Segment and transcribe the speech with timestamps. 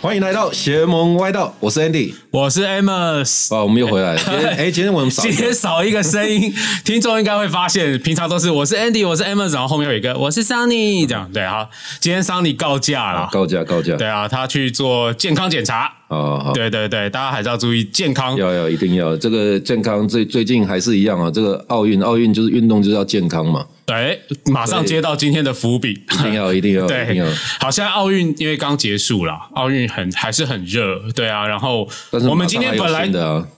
[0.00, 2.14] 欢迎来到邪门歪道，我是 Andy。
[2.30, 3.52] 我是 Amos。
[3.52, 4.18] 啊，我们又回来了。
[4.24, 6.54] 今天哎，今天我们少一个今天少一个声音，
[6.84, 11.68] 听众应该会发现，平常都是我是 Andy，我是 Amos，然后后面有一个我是 Sunny，这样对好，
[11.98, 13.96] 今天 Sunny 告假了，告假告假。
[13.96, 15.92] 对啊，他去做健康检查。
[16.06, 18.36] 哦，好，对对对，大家还是要注意健康。
[18.36, 20.06] 要要一定要这个健康。
[20.06, 23.66] 最最近还是一样啊，这个奥运奥运就是运动就是要健康嘛。
[23.88, 24.20] 对，
[24.52, 27.24] 马上接到今天的伏笔，一定要一定要对。，
[27.58, 31.46] 好，现在奥运因为刚结束了，奥运很还是很热，对啊。
[31.46, 33.48] 然后但是我们今天本来的啊，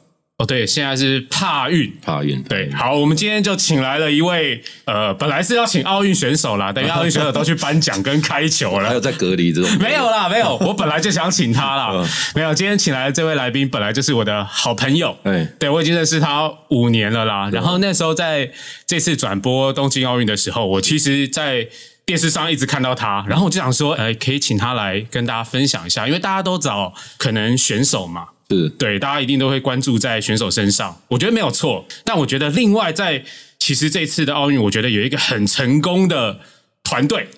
[0.41, 8.89] 哦，对，现在是帕运，帕运对，好，我们今天就请来了一位，呃，本来是要请奥运选手啦，等于奥运选手都去颁奖跟开球了。
[8.89, 12.55] 还有在隔离这种 没有啦，没有， 我本来就想请他啦嗯，没有。
[12.55, 17.51] 今天请来的这位来宾本来就是我的好朋友，哎对我已经认识他五年了啦。
[17.53, 18.51] 然后那时候在
[18.87, 21.69] 这次转播东京奥运的时候，我其实，在
[22.07, 31.87] 电视上一直看到他，然后我就想说，哎，可以请他来跟大家分享一下，因为大家都找可能选手嘛，是对，大家一定都会关注在选手身上，我觉得没有错。
[32.05, 33.25] 但我觉得另外在
[33.59, 36.41] 其实这次的奥运，我觉得有一个很成功的
[36.83, 37.29] 团队，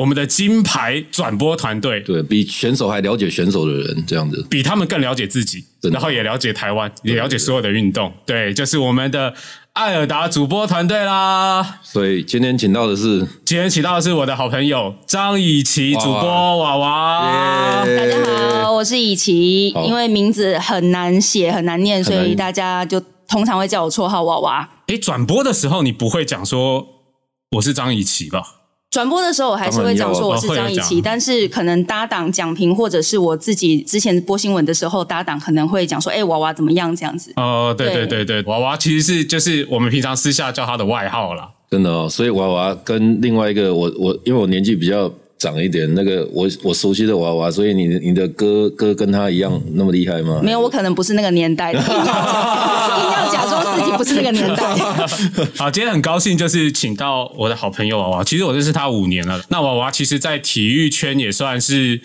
[0.00, 4.42] 我们的金牌转播团队，对比选手还了解选手的人这样子。
[4.48, 5.62] 比他们更了解自己，
[5.92, 8.10] 然后也了解台湾，也了解所有的运动。
[8.24, 9.34] 对，就是我们的
[9.74, 11.80] 艾尔达主播团队啦。
[11.82, 17.84] 所以今天请到的是今天请到的是我的好朋友张以琪主播娃娃。
[17.84, 19.68] 大家好，我是以琪。
[19.86, 24.66] 因为名字很难写、很难念，所以大家就通常会叫我绰号娃娃。
[24.86, 26.86] 诶，转播的时候你不会讲说
[27.56, 28.59] 我是张以琪吧？
[28.90, 37.32] 转播的时候，我还是会讲说我是张以当然要琪，哦但是可能搭档讲评或者是我自己之前播新闻的时候，搭档可能会讲说：“哎、娃娃怎么样？”这样子。
[37.36, 41.48] 哦，对对对对对，娃娃其实是就是我们平常私下叫他的外号啦。
[41.70, 45.08] 真的哦，所以娃娃跟另外一个我我因为我年纪比较
[45.40, 50.38] 长一点，那个我我熟悉的娃娃，所以你你的哥哥跟他一样那么厉害吗？
[50.44, 54.76] 没有，我可能不是那个年代的，硬 要硬要假装自己不是那个年代。
[55.56, 59.42] 好，今天很高兴就是请到我的好朋友娃娃，其实我认识他五年了。
[59.48, 61.98] 那娃娃其实，在体育圈也算是，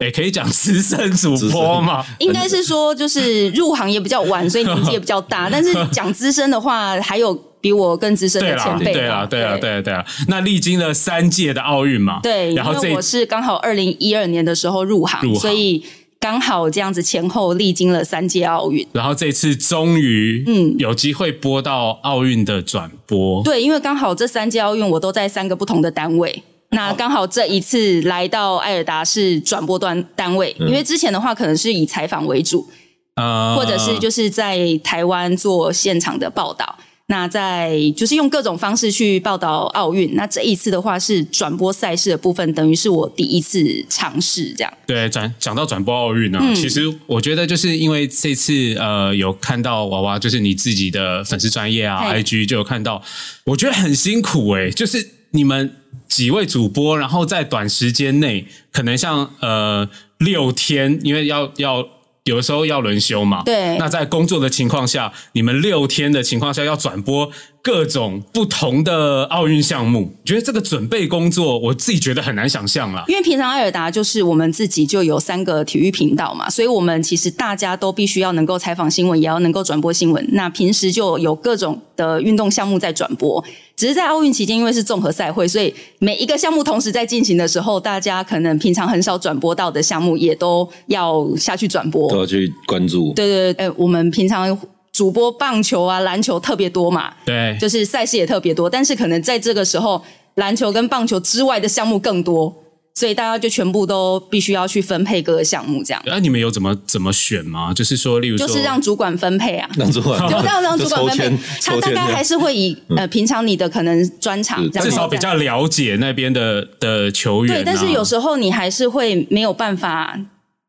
[0.00, 2.04] 也，可以讲资深主播嘛。
[2.18, 5.48] 应该是说，就是入行也比较晚，所以年纪也比较大。
[5.50, 7.34] 但是讲资深的话，还有
[7.64, 8.92] 比我更资深的前，辈嘛。
[8.92, 10.04] 对啦，对啦，对啦，对啦。
[10.28, 15.82] 那历经了三届的奥运嘛，对，然后这我是刚好二零一二年的时候入行，入行所以
[16.20, 18.86] 刚好这样子前后历经了三届奥运。
[18.92, 23.42] 然后这次终于，嗯，有机会播到奥运的转播。
[23.42, 26.42] 对，因为刚好这三届奥运我都在三个不同的单位。
[26.68, 32.68] 那刚好这一次来到艾尔达是转播端单位，因为之前的话可能是以采访为主，
[33.14, 36.76] 呃或者是就是在台湾做现场的报道。
[37.06, 40.14] 那在就是用各种方式去报道奥运。
[40.14, 44.72] 那这一次的话是转播赛事的部分，等于是我第一次尝试这样。
[44.86, 53.02] 对，转讲到转播奥运呢、嗯其实我觉得就是因为这次呃有看到娃娃，就是你自己的粉丝专业啊，IG 就有看到，
[53.44, 55.76] 我觉得很辛苦诶、就是你们
[56.08, 61.86] 几位主播，然后在短时间内，可能像呃六天，因为要要。
[62.24, 67.30] 有的时候要轮休嘛，对那在工作的情况下，你们六天的情况下要转播
[67.60, 73.04] 各种不同的奥运项目，觉得这个准备工作，我自己觉得很难想象啦。
[73.08, 80.26] 因为平常艾尔达就是我们自己就有三个体育频道嘛，所以我们其实大家都必须要能够采访新闻，也要能够转播新闻。
[80.32, 83.44] 那平时就有各种的运动项目在转播，
[83.76, 92.08] 只是在奥运期间，因为是综合赛会，所以每一个项目同时在进行的时候，大家可能平常很少转播到的项目，也都要下去转播。
[92.10, 93.12] 都要去关注。
[93.14, 94.56] 对对对，呃，我们平常
[94.92, 100.00] 主播棒球啊、篮球特别多嘛，对，就是赛事也特别多，但是可能在这个时候，
[100.36, 102.54] 篮球跟棒球之外的项目更多，
[102.96, 107.74] 所以大家就全部都必须要去分配各个项目，这样那、你们有怎么怎么选吗？
[107.74, 109.68] 就是说，例如说，就是让主管分配啊。
[109.76, 117.58] 让主管 就让让主管分配他大概还是会以呃平常你的可能专场是这样至少比较了解那边的的球员、啊。
[117.58, 120.16] 对，但是有时候你还是会没有办法，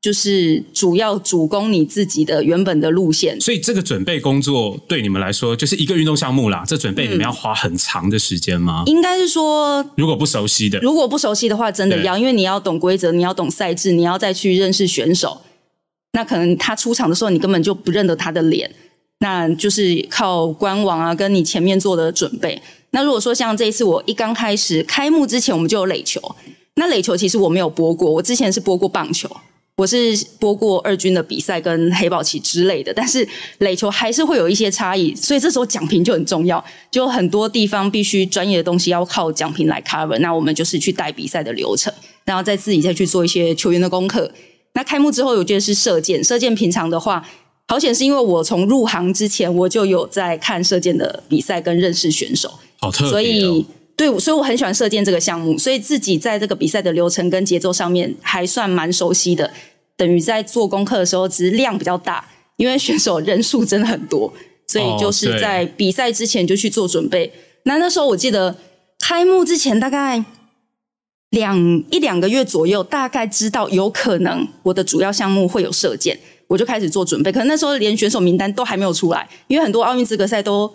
[0.05, 3.41] 就是主要主攻你自己的原本的路线。
[3.41, 6.63] 所以这个准备工作对你们来说就是一个运动项目啦。
[6.67, 8.83] 这准备你们要花很长的时间吗？
[8.85, 15.41] 应该是说，如果不熟悉的，如果不熟悉的话，真的要，因为你要懂规则，你要懂赛制，你要再去认识选手。
[16.11, 18.71] 那可能他出场的时候，你根本就不认得他的脸，
[19.21, 22.61] 那就是靠官网啊，跟你前面做的准备。
[22.91, 26.21] 那如果说像这一次，我一刚开始开幕之前，我们就有垒球。
[26.75, 29.29] 那垒球其实我没有播过，我之前是播过棒球，
[29.77, 33.27] 我是播过二军的比赛跟黑豹旗之类的，但是
[33.57, 40.18] 垒球还是会有一些差异，所以这时候讲评就很重要，就很多地方必须专业的东西要靠讲评来 cover。
[40.19, 41.94] 那我们就是去带比赛的流程，
[42.24, 44.31] 然后再自己再去做一些球员的功课。
[44.75, 46.24] 那开幕之后，我觉得是射箭。
[46.24, 47.27] 射箭平常的话，
[47.68, 52.50] 好险是因为我从入行之前我就有在看射箭的比赛跟认识选手，
[52.80, 59.51] 好特别、哦，所以对，所以我很喜欢射箭这个项目，所以自己在这个比赛的流程跟节奏上面还算蛮熟悉的。
[59.97, 62.27] 等于在做功课的时候，只是量比较大，
[62.57, 64.33] 因为选手人数真的很多，
[64.68, 67.31] 所以就是在比赛之前就去做准备。
[67.63, 68.57] 那那时候我记得
[69.00, 70.25] 开幕之前大概。
[71.31, 71.57] 两
[71.91, 76.18] 一两个月左右，大概知道有可能我的主要项目会有射箭，
[76.48, 77.30] 我就开始做准备。
[77.30, 80.74] 可能那时候连选手名单都还没有出来，因为很多奥运资格赛都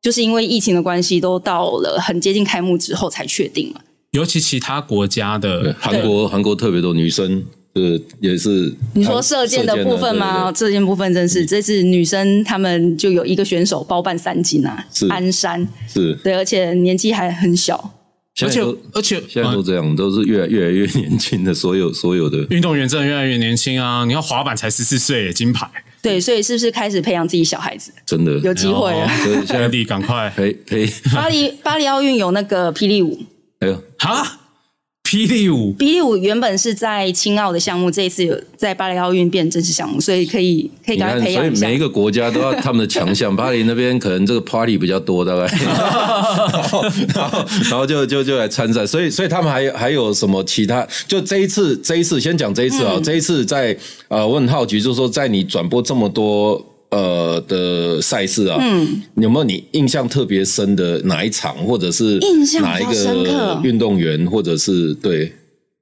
[0.00, 3.80] 就是因为疫情的关系，都到了很接近开幕之后才确定嘛。
[4.12, 10.52] 尤其其他国家的韩国，韩国特别多女生，呃，也是你说射箭的部分吗？
[10.54, 17.94] 射箭部分真是这次女生他们就有一个选手包办三金啊，鞍山是对，而且年纪还很小。
[18.40, 18.62] 而且
[18.92, 24.04] 而且现在都这样，都是越来越来越年轻的，所有所有的运动员真的越来越年轻啊！
[24.04, 25.68] 你看滑板才十四岁，金牌。
[26.00, 27.92] 对，所以是不是开始培养自己小孩子？
[28.06, 29.08] 真的有机会了。
[29.18, 33.18] 所以现在地赶快可以可以巴黎巴黎奥运有那个霹雳舞。
[33.60, 34.37] 哎呦，哈！
[35.08, 43.34] 霹雳舞，霹雳舞原本是在青奥的项目，这一次有在巴黎奥运变正式项目，所以可以可以赶快培养所以每一个国家都要他们的强项。
[43.34, 45.46] 巴黎那边可能这个 party 比较多，大概，
[47.14, 48.86] 然后然后就就就来参赛。
[48.86, 50.86] 所以所以他们还有还有什么其他？
[51.06, 53.74] 就这一次这一次先讲这一次啊，嗯这一次在
[54.08, 56.67] 呃，我很好奇，就是说在你转播这么多。
[56.90, 65.32] 呃的赛事啊，嗯，有没有你印象特别深的哪一场，或者是印象哪一个运动员，或者是对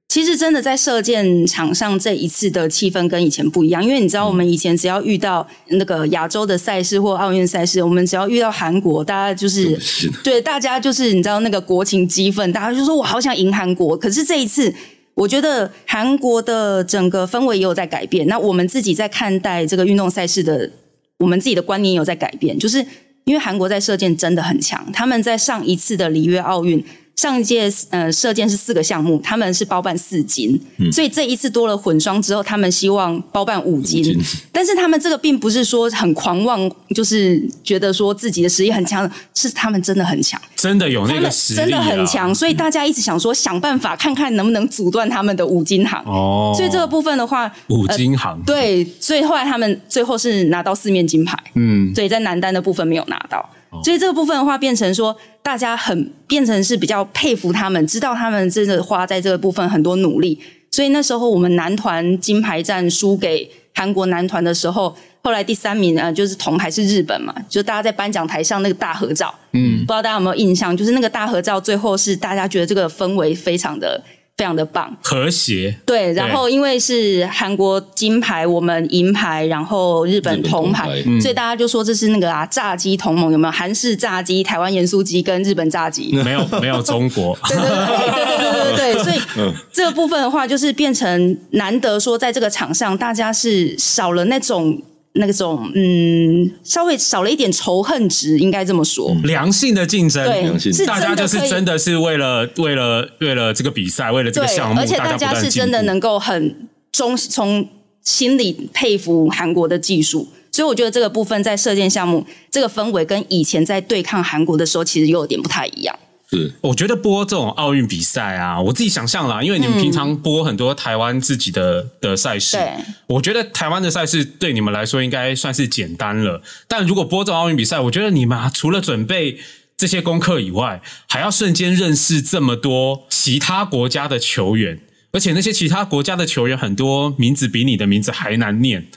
[0.09, 13.97] 其实真的在射箭场上这一次的气氛跟以前不一样，因为你知道，我们以前只要遇到那个亚洲的赛事或奥运赛事，我们只要遇到韩国，大家就是 是对大家就是你知道那个国情激愤，大家就说我好想赢韩国。
[13.97, 14.73] 可是这一次，
[15.13, 18.25] 我觉得韩国的整个氛围也有在改变。
[18.27, 20.71] 那我们自己在看待这个运动赛事的，
[21.19, 22.85] 我们自己的观念有在改变，就是
[23.23, 26.83] 因为韩国在射箭真的很强，他们在上一次的里约奥运。
[27.17, 30.57] 上一届呃射箭是四个项目，他们是包办四金，
[30.91, 34.03] 所以这一次多了混双之后，他们希望包办五金。
[34.03, 34.15] 金。
[34.51, 45.99] 但是他们这个并不是说很狂妄，就是觉得说自己的实力很强，是他们真的很强，真的有那个实力、啊，真的很强，所以大家一直想说想办法看看能不能阻断他们的五金行。
[46.05, 46.53] 哦。
[46.55, 53.49] 所以这个部分的话，五金行、对，所以后来他们最后是拿到四面金牌，嗯，所以在男单的部分没有拿到。
[53.83, 60.39] 所以这个部分的话，变成说大家很变成是比较佩服他们，知道他们真的花在这个部分很多努力。
[60.71, 70.75] 所以那时候我们男团金牌战输给韩国男团的时候，后来第三名呃就是铜牌是日本嘛，就大家在颁奖台上那个大合照，嗯，不知道大家有没有印象？
[70.75, 74.03] 就是那个大合照最后是大家觉得这个氛围非常的
[74.37, 75.75] 非常的棒，和谐。
[75.83, 83.51] 对，然后因为是韩国金牌，我们银牌，然后日本铜牌，所以大家就说这是那个啊炸鸡同盟有没有？
[83.51, 87.35] 韩式炸鸡、台湾盐酥鸡跟日本炸鸡，没有没有中国。
[87.49, 94.79] 对对对对对对，所以这部分的话就是变成难得说，在这个场上大家是少了那种。
[95.17, 99.15] 那种嗯，稍微少了一点仇恨值，应该这么说。
[99.23, 107.67] 良性的竞争，对是大家就是真的是为了为了为了这个比赛，为了这个，项目，而且大家是真的能够很忠从
[108.03, 115.95] 心里佩服韩国的技术，所以我觉得这个部分在射箭项目这个氛围跟以前在对抗韩国的时候，其实又有点不太一样。
[116.29, 122.73] 是我觉得播这种奥运比赛啊，我自己想象啦，因为你们平常播很多台湾自己的的赛事，对
[123.07, 126.41] 我觉得台湾的赛事对你们来说应该算是简单了。
[126.67, 129.39] 但如果播这种奥运比赛，我觉得你们啊除了准备
[129.77, 134.81] 这些功课以外，还要瞬间认识这么多其他国家的球员，
[135.13, 138.87] 而且那些其他国家的球员很多名字比你的名字还难念。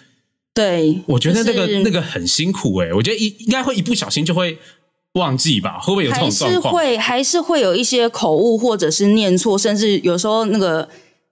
[0.52, 4.58] 对，我觉得那个、就是那个很辛苦诶、我觉得一应该会一不小心就会
[5.14, 5.78] 忘记吧？
[5.80, 6.74] 会不会有这还种状况？
[6.74, 10.88] 是会还是会有一些口误或者是念错，甚至有时候那个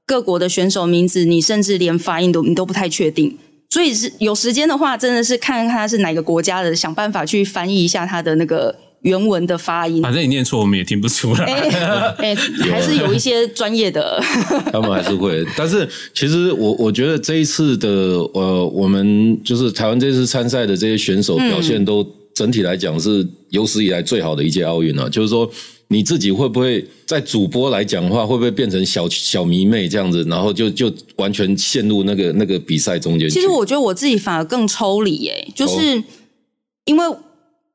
[0.07, 3.39] 各国的选手名字，你甚至连发音都你都不太确定。
[3.71, 10.01] 所以是有时间的话，真的是看看他是哪个国家的，想办法去翻译一下他的那个原文的发音。
[10.03, 11.45] 反正你念错，我们也听不出来。
[11.45, 12.35] 哎哎，
[12.71, 14.19] 还是有一些专业的。
[14.73, 17.89] 他们还是会，但是其实我我觉得这一次的
[18.33, 22.03] 呃，我们就是台湾这次参赛的这些选手表现都
[22.39, 25.09] 整体来讲是有史以来最好的一届奥运啊。
[25.09, 25.51] 就是说
[25.89, 33.29] 你自己会不会在主播来讲的话，会不会变成小小迷妹这样子，然后就就完全陷入那个那个比赛中间？
[33.29, 36.05] 其实我觉得我自己反而更抽离耶，就是哦
[36.85, 37.05] 因为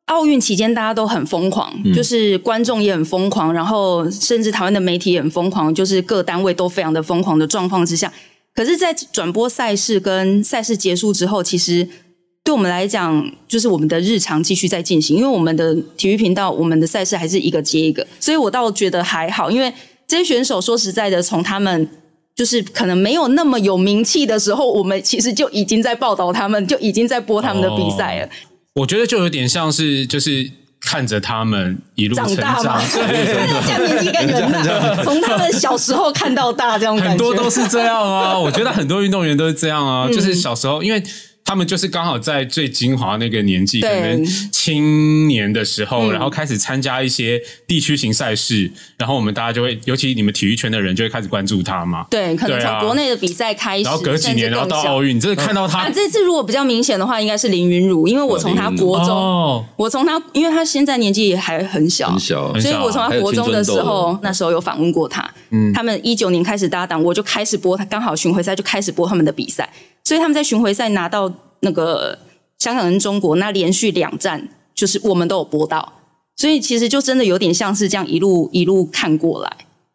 [0.05, 8.13] 奥运期间大家都很疯狂，嗯就是观众也很疯狂，然后甚至台湾的媒体也很疯狂，就是各单位都非常的疯狂的状况之下，
[8.55, 11.87] 可是，在转播赛事跟赛事结束之后，其实
[12.43, 19.73] 对我们来讲，就是我们的日常继续在进行，因为我们的体育频道，我们的赛事还是一个接一个，所以我倒觉得还好，因为
[20.05, 21.87] 这些选手说实在的，从他们
[22.35, 28.29] 就是可能没有那么有名气的时候，我们其实就已经在报道他们，就已经在播他们的比赛了。
[28.75, 38.37] 我觉得就有点像是就是看着他们一路成长大嘛，长， 这样年纪更远大，从他们小时候看到大，这种感觉很多都是这样啊。
[38.37, 41.01] 我觉得很多运动员都是这样啊， 就是小时候因为。
[41.45, 46.11] 他们就是刚好在最精华那个年纪，可能青年的时候，嗯。
[46.13, 52.05] 然后开始参加一些地区型赛事，然后我们大家就会，尤其你们体育圈的人就会开始关注他嘛。
[52.09, 65.29] 对，可能从国内的比赛开始，然后隔几年，然后到奥运，你真的看到他啊，这次如果比较明显的话，应该是林云儒，因为我从他国中，哦，我从他，因为他现在年纪也还很小，很小，所以我从他国中的时候，那时候有访问过他。
[65.49, 69.69] 嗯，他们一九年开始搭档，我就开始播他，刚好巡回赛就开始播他们的比赛，
[70.03, 71.31] 所以他们在巡回赛拿到
[71.61, 72.17] 那个
[72.59, 75.93] 香港跟中国那连续两站，就是我们都有播到，
[76.35, 79.51] 所以其实就真的有点像是这样一路一路看过来。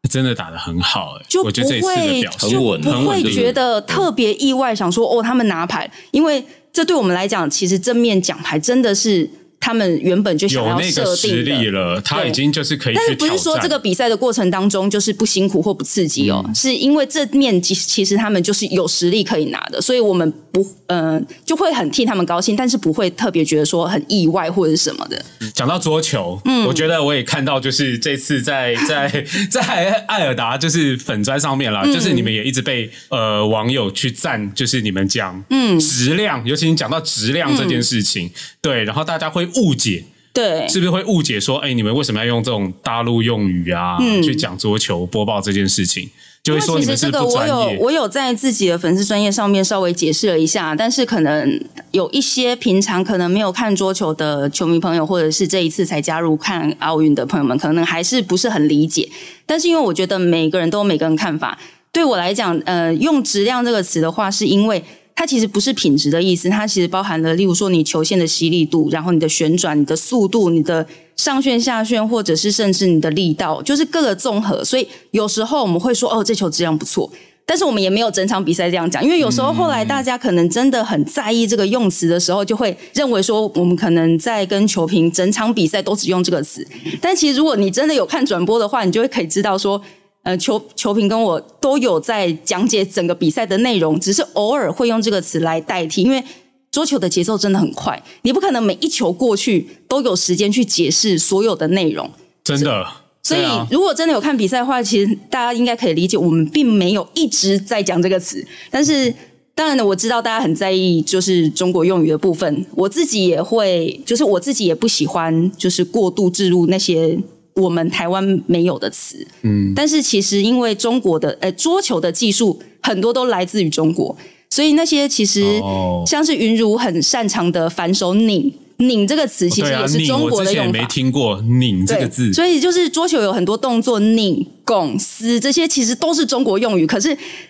[0.08, 9.28] 真的打的很好哎、就不我觉得这一次的会就很稳不会觉得特别意外，想说哦，他们拿牌，因为这对我们来讲，其实正面奖牌真的是
[9.60, 11.42] 他们原本就想有那个要设实。
[11.42, 13.58] 力了，他已经就是可以但是不是说。
[13.60, 16.48] 这个比赛的过程当中就是不辛苦或不刺激哦？
[16.54, 25.20] 是因为这面其其实他们就是有实力可以拿的，所以我们不呃就会很替他们高兴，但是不会特别觉得说很意外或者是什么的。
[25.54, 38.30] 讲到桌球，嗯我觉得我也看到，就是这次在 在在艾尔达就是粉砖上面啦，嗯就是你们也一直被呃网友去赞，就是你们讲嗯质量，尤其你讲到质量这件事情，
[38.62, 40.04] 对，然后大家会误解。
[40.32, 46.08] 对，是不是会误解说，哎，你们为什么要用这种大陆用语啊，去讲桌球播报这件事情？
[46.44, 47.74] 就会说你们是不专业。
[47.74, 59.08] 有我有在自己的粉丝专业上面稍微解释了一下，但是可能有一些平常可能没有看桌球的球迷朋友，或者是这一次才加入看奥运的朋友们，可能还是不是很理解。
[59.44, 61.58] 但是因为我觉得每个人都有每个人看法，
[61.90, 64.84] 对我来讲，呃，用质量这个词的话，是因为。
[65.18, 74.64] 它其实不是品质的意思，它其实包含了，例如说你球线的吸力度，然后你的旋转、你的速度、你的上旋、下旋，或者是甚至你的力道，就是各个综合。
[74.64, 77.10] 所以有时候我们会说，哦，这球质量不错，
[77.44, 86.64] 但是我们也没有整场比赛这样讲，因为有时候后来大家可能真的很在意这个用词的时候，就会认为说我们可能在跟球评整场比赛都只用这个词。
[87.00, 89.82] 但其实如果你真的有看转播的话，你就会可以知道说。
[90.24, 96.22] 呃，球球评跟我都有在讲解整个比赛的内容，只是偶尔会用这个词来代替，因为
[96.70, 102.10] 桌球的节奏真的很快，你不可能每一球过去都有时间去解释所有的内容。
[102.44, 102.86] 真的，
[103.22, 108.46] 所以啊，如果真的有看比赛的话，其实大家应该可以理解，我们并没有一直在讲这个词。
[108.70, 109.12] 但是，
[109.54, 117.18] 当然呢，我知道大家很在意就是中国用语的部分，我自己也会，就是我自己也不喜欢，就是过度置入那些
[117.58, 119.26] 我们台湾没有的词。
[119.42, 124.16] 嗯，但是其实因为中国的呃桌球的技术很多都来自于中国，
[124.48, 128.52] 所以那些其实哦像是云如很擅长的反手拧。
[128.80, 137.08] 拧这个词其实也是中国的用法，没听过“拧”这个，字，所以就是桌球有很多动作，拧、拱、撕这些其实都是中国用语，可是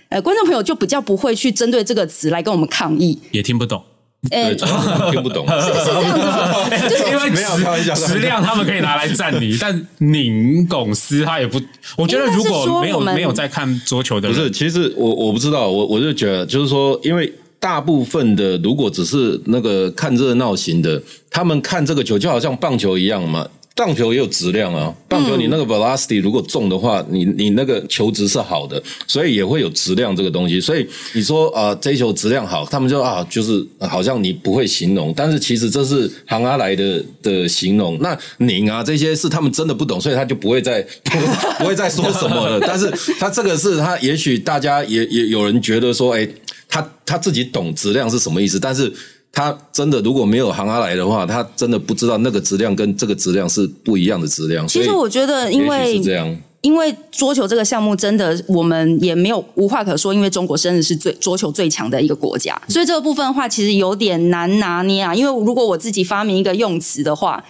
[0.09, 3.19] 呃，观众朋友就比较不会去针对这个词来跟我们抗议。
[3.33, 3.83] 也听不懂。
[4.31, 4.67] 呃对，，
[5.13, 5.47] 听不懂。
[5.47, 6.69] 是这样子吗？
[6.89, 11.61] 就是因为没有开玩笑质质量他们可以拿来赞你，但拧拱丝他也不。
[11.97, 23.47] 我觉得如果没有没有在看桌球的人，不是，其实我我不知道，我我就觉得就是说，因为大部分的如果只是那个看热闹型的，他们看这个球就好像棒球一样嘛。
[23.79, 30.61] 棒球也有质量啊，棒球你那个 velocity 如果重的话，你你那个球质是好的，所以也会有质量这个东西。
[30.61, 37.97] 所以你说啊、呃这一球质量好，他们就啊就是呃好像你不会形容，但是其实这是行阿来的的形容。
[38.01, 41.19] 那拧啊这些是他们真的不懂，所以他就不会再不
[41.63, 42.59] 不会再说什么了。
[42.61, 46.29] 但是他这个是他也许大家也也有人觉得说，哎，
[46.69, 48.93] 他他自己懂质量是什么意思，但是。
[49.39, 54.67] 他真的如果没有行阿来的话，他真的不知道那个质量跟这个质量是不一样的质量。
[54.67, 65.15] 其实我觉得，因为是这样，因为桌球这个项目真的我们也没有无话可说，因为中国真的是最桌球最强的一个国家，所以这个部分的话，其实有点难拿捏啊。
[65.15, 67.45] 因为如果我自己发明一个用词的话。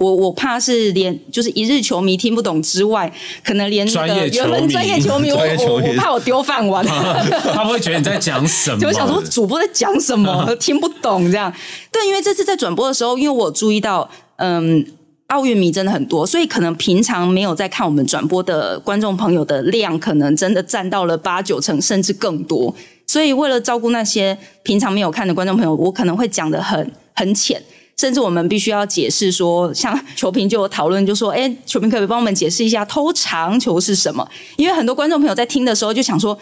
[0.00, 3.12] 我我怕是连就是一日球迷听不懂之外，
[3.44, 6.82] 可能连那个原本专业球迷， 我我我怕我丢饭碗。
[7.52, 8.80] 他们会觉得你在讲什么？
[8.80, 11.52] 就想说主播在讲什么，听不懂这样。
[11.92, 14.82] 对，因为这次在转播的时候，因为我有注意到，嗯，
[15.26, 22.74] 奥运迷真的很多，所以可能平常没有在看我们转播的观众朋友的量，可能真的占到了八九成，甚至更多。
[23.06, 27.62] 所以为了照顾那些平常没有看的观众朋友，我可能会讲的很很浅。
[28.00, 34.26] 甚至我们必须要解释说，像球评就有讨论，就说：“哎，球评可不可以帮我们解释一下偷长球是什么？”
[34.56, 36.38] 因为很多观众朋友在听的时候就想说，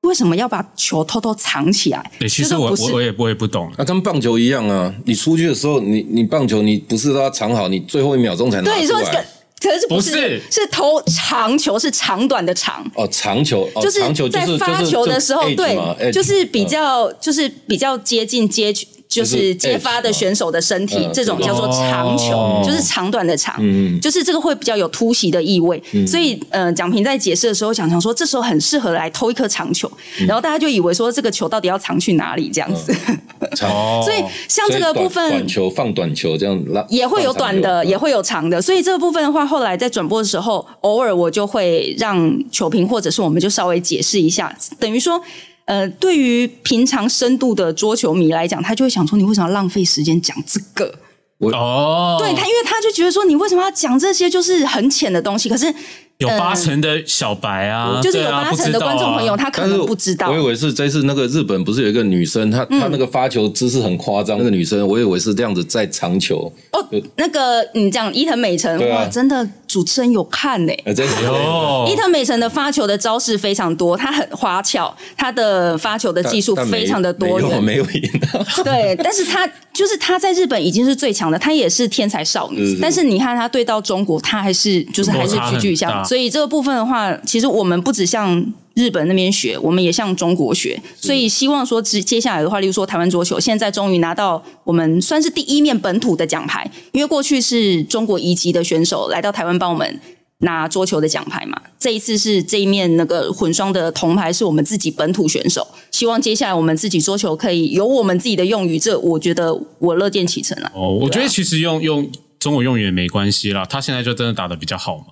[0.00, 2.10] 为什么要把球偷偷藏起来？
[2.18, 3.70] 对，其实我我我也我也不懂。
[3.76, 9.26] 那跟棒球一样啊，你出去的时候，你你棒球你不是都要藏好，你最后一秒钟才能拿出来。
[9.60, 18.70] 可是不是是投长球是长短的长哦，长球就是在发球的时候，对，就是比较就是比较接近接
[19.14, 23.62] 就是接发的选手的身体，这种叫做长球，就是长短的长，
[24.00, 25.80] 就是这个会比较有突袭的意味。
[26.06, 29.90] 所以，呃，蒋平在解释的时候，想想说，这时候很适合来偷一颗长球，
[30.26, 32.92] 然后大家就以为说，这个球到底要藏去哪里这样子。
[34.02, 38.60] 所以，像这个部分，短球放短球这样拉，也会有短的，也会有长的。
[38.60, 45.22] 所以这个部分的话，后来在转播的时候，偶尔我就会让球评或者是我们就稍微解释一下，等于说。
[45.66, 50.94] 呃，对于平常深度的桌球迷来讲，他就会想说：你为什么要浪费时间讲这个？
[51.38, 55.48] 哦，对他，因为他就觉得说，你为什么要讲这些就是很浅的东西？
[55.48, 55.74] 可是。
[56.18, 60.30] 有八成的小白啊，就是有八成的观众朋友，他可能不知道。
[60.30, 66.50] 我以为是这次那个日本不是有一个女生，她她那个发球姿势很夸张，那个女生我以为是这样子在长球。
[66.70, 71.88] 哦，那个你讲伊藤美诚哇，真的主持人有看呢，真的有。
[71.90, 78.10] 伊藤美诚的发球的招式非常多，她很花俏，她的发球的技术非常的多元，没有赢。
[78.62, 82.78] 对，但是她就是她在日本已经是最强的，她也是天才少女。
[82.80, 86.08] 但是你看她对到中国，她还是就是还是句句像。
[86.08, 88.44] 所以这个部分的话，其实我们不止向
[88.74, 90.80] 日本那边学，我们也向中国学。
[90.96, 100.00] 所以希望说，接接下来的话，例如说台湾桌球，现在终于拿到我们算是第一面本土的奖牌，因为过去是中国一级的选手来到台湾帮我们
[100.38, 101.60] 拿桌球的奖牌嘛。
[101.78, 105.66] 这一次是这一面那个混双的铜牌是我们自己本土选手。
[105.90, 110.72] 希望接下来我们自己桌球可以有我们自己的用语，这我觉得我乐见其成了。
[110.74, 115.04] 哦，我觉得其实用用中国用语也没关系啦，他现在就真的打的比较好嘛。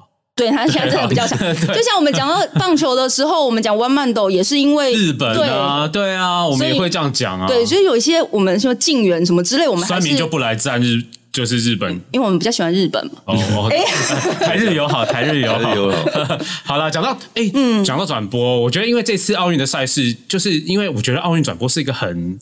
[0.42, 7.46] 对他现在真的比较强，就像我们讲到棒球的时候，我们讲弯曼斗也是因为日本啊，对啊，我们也会这样讲啊。
[7.46, 11.00] 对，所以有一些我们说晋元什么之类，我们三明就不来战日，
[11.32, 13.12] 就是日本，因为我们比较喜欢日本嘛。
[13.26, 13.70] 哦，
[14.44, 15.70] 台日友好，台日友好。
[16.64, 22.38] 好了，讲到哎，嗯讲到转播，我觉得因为这次奥运的赛事，就是因为我觉得奥运转播是一个很。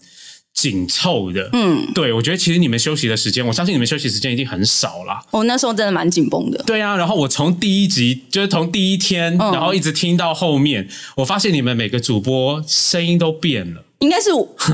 [0.61, 5.19] 紧凑的，嗯，对，我觉得其实你们休息的时间，我相信你们休息时间一定很少了。
[5.31, 6.63] 我那时候真的蛮紧绷的。
[6.67, 13.83] 对啊，然后我从第一集就是从第一天，然后一直听到后面，我发现你们每个主播声音都变了。
[14.01, 14.29] 应该是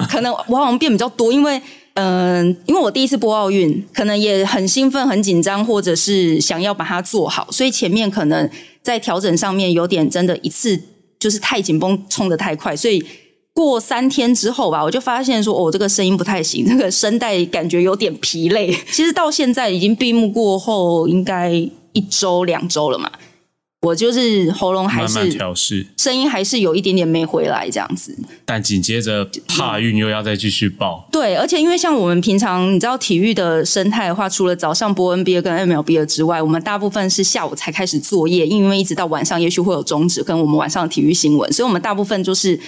[0.09, 1.63] 可能我好像变比较多， 因为
[1.95, 8.51] 嗯，因为我第一次播奥运，可能也很兴奋、很紧张，或者是想要把它做好，所以前面可能
[8.83, 10.81] 在调整上面有点真的一次
[11.21, 13.07] 就是太紧绷，冲的太快，所以。
[13.57, 18.71] 过三天之后吧，我就发现说，哦，这个声音不太行， 这个声带感觉有点疲累。
[18.93, 21.51] 其实到现在已经闭幕过后，应该
[21.93, 23.11] 一周两周了嘛，
[23.81, 28.15] 我就是喉咙还是调试，声音还是有一点点没回来这样子。
[28.45, 42.61] 但紧接着怕运又要再继续报，对，而且因为像我们平常你知道体育的生态的话，除了早上播 NBA 跟 MLB 之外，我们大部分是下午才开始作业，因为一直到晚上也许会有终止跟我们晚上的体育新闻，所以我们大部分就是。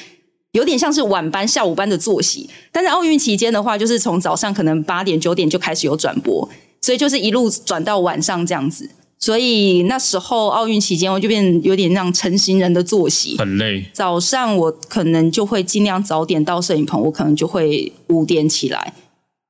[0.58, 6.48] 有点像是晚班、下午班的作息，但是奥运期间的话，就是从早上可能八点、九点就开始有转播，
[6.80, 8.90] 所以就是一路转到晚上这样子。
[9.20, 13.84] 所以那时候奥运期间，我就变有点像成型人的作息，很累。
[13.92, 18.92] 早上我可能就会尽量早点到摄影棚，我可能就会五点起来，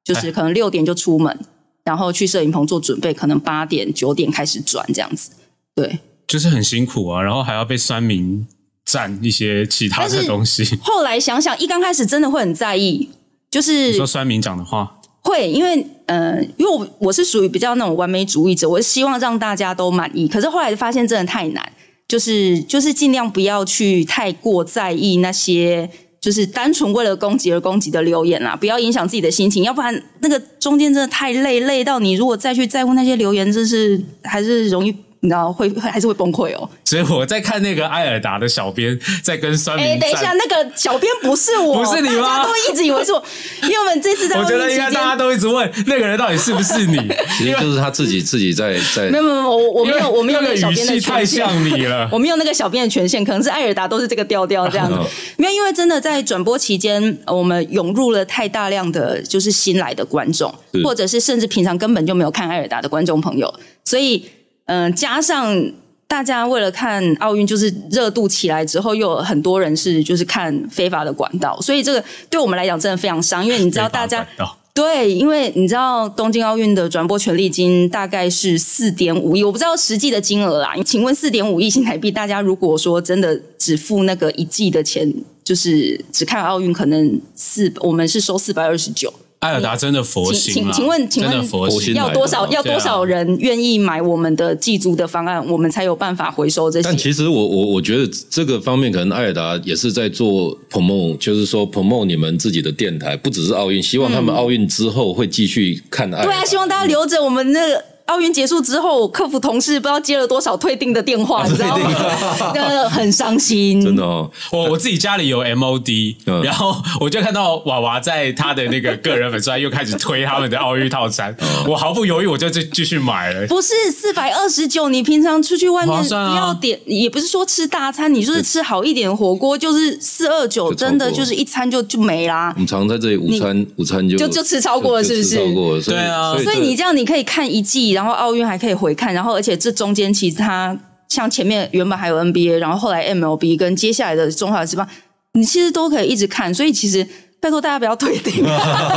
[0.05, 1.39] 就是可能六点就出门，
[1.85, 5.31] 然后去摄影棚做准备，可能八点、九点开始转这样子。
[5.75, 8.47] 对，就是很辛苦啊，然后还要被酸民。
[8.91, 10.65] 占一些其他的东西。
[10.81, 13.11] 后来想想，一刚开始真的会很在意，
[13.51, 20.27] 就是说酸民讲的话，会因为呃，因为我我是属于比较那种完美主义者，我希望让大家都满意。
[20.27, 21.71] 可是后来发现真的太难，
[22.09, 34.97] 就是就是尽量不要去太过在意那些就是单纯为了攻击而攻击的留言啦，不要影响自己的心情，要不然那个中间真的太累，累到你如果再去在乎那些留言，真是还是容易。
[35.21, 39.85] 你知道会会还是会崩溃哦，所以我在看那个艾尔达的小编在跟酸民。
[39.85, 42.23] 哎，等一下，那个小编不是我，不是你吗？
[42.23, 43.23] 大家都一直以为是我，
[43.63, 46.97] 因为我们这次在我觉得应该大家都一直问那个人到底是不是你，
[47.37, 49.11] 其实就是他自己自己在在。
[49.11, 54.97] 没有没有，我我没有我没有那个小编的太像你了，我没有那个小编的权限，可能是艾尔达都是这个调调这样子。
[55.37, 60.55] 没有，因为真的在转播期间，我们涌入了太大量的就是新来的观众，
[60.85, 63.53] 或者是甚至平常根本就没有看艾尔达的观众朋友，
[63.85, 64.25] 所以
[64.69, 65.73] 嗯，加上。
[66.11, 74.27] 大家为了看奥运，就是热度起来之后，又有很多人是就是看非法的管道，所以这个对我们来讲真的非常伤，因为你知道大家。
[74.73, 80.75] 对，因为你知道东京奥运的转播权利金大概是四点五亿，我不知道实际的金额啦。
[80.83, 85.13] 请问四点五亿新台币，大家如果说真的只付那个一季的钱，
[85.45, 89.13] 就是只看奥运，可能四我们是收四百二十九。
[89.41, 92.47] 艾尔达真的佛心请请问，请问佛心要多少？
[92.49, 96.89] 要多少人愿意买我们的寄租的方案，我们才有办法回收这些？
[96.89, 106.25] 但其实我我我觉得这个方面可能艾尔达也是在做 promo，就是说 promo 你们自己的电台，不只是奥运，希望他们奥运之后会继续看艾。
[106.25, 107.85] 对啊，希望大家留着我们那个。
[108.09, 111.91] 奥运结束之后，客服同事不知道接了多少退订的电话，你知道吗？
[112.55, 113.83] 那个很伤心。
[113.83, 121.37] 真的哦，我我自己家里有 MOD，然后我就看到娃娃在他的那个个人粉丝又开始推他们的奥运套餐，
[121.69, 123.47] 我毫不犹豫我就继继续买了。
[123.47, 132.53] 不是四百二十九，你平常出去外面不要点，也不是说吃大餐，你就是吃好一点火锅，就是四二九，真的就是一餐就就没啦。
[132.55, 135.37] 我们常在这里午餐午餐就就就吃超过了，是不是？
[135.37, 136.35] 超过了，对啊。
[136.39, 137.98] 所以你这样你可以看一季。
[137.99, 144.89] 然后奥运还可以回看，然后而且这中间其实它像前面原本还有 NBA，然后后来 MLB 跟接下来的中华职棒，
[145.33, 146.55] 你其实都可以一直看。
[146.55, 147.05] 所以其实
[147.41, 148.45] 拜托大家不要退订。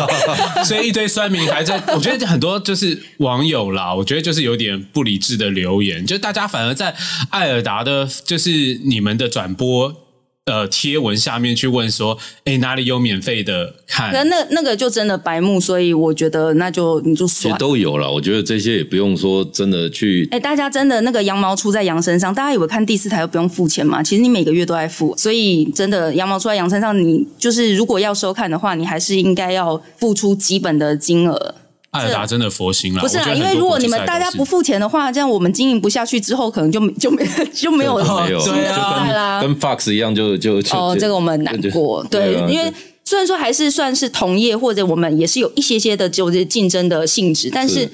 [0.64, 6.96] 所以一堆酸民还在，我觉得很多就是网友啦，我觉得就是有点不理智的留言，就大家反而在
[7.32, 10.01] 艾尔达的，就是你们的转播。
[10.52, 14.12] 呃，贴文下面去问说，哎，哪里有免费的看？
[14.12, 18.12] 那那那个就真的白目，所以我觉得那就你就其实都有了。
[18.12, 20.28] 我觉得这些也不用说真的去。
[20.30, 24.04] 哎，大家真的那个羊毛出在羊身上，大家以为看第四台又不用付钱吗？
[24.04, 31.56] 其实你每个月都在付，所以真的羊毛出在羊身上，你就是如果要收看的话，你还是应该要付出基本的金额。
[31.92, 33.34] 艾尔达真的佛心了，不是啊？
[33.34, 37.22] 因为如果你们大家不付钱的话，这样我们经营不下去之后，可能就就没
[37.54, 39.42] 就没有新的比赛啦。
[39.42, 42.02] 跟 Fox 一样，就就哦，这个我们难过。
[42.10, 42.72] 对，因为
[43.04, 47.90] 虽然说还是算是同业，或者我们也是有一些些的就是竞争的性质，但是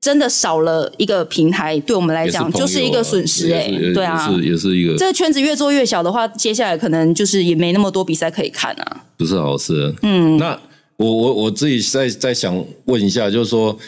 [0.00, 3.52] 真的少了一个平台，对我们来讲就是一个损失。
[3.52, 9.94] 哎，对啊，也是一个这个圈子越做越小的话，接下来可能就是也没那么多比赛可以看啊，不是好事。
[10.02, 10.58] 嗯，那。
[10.96, 13.78] 我我我自己在在想问一下，就是说，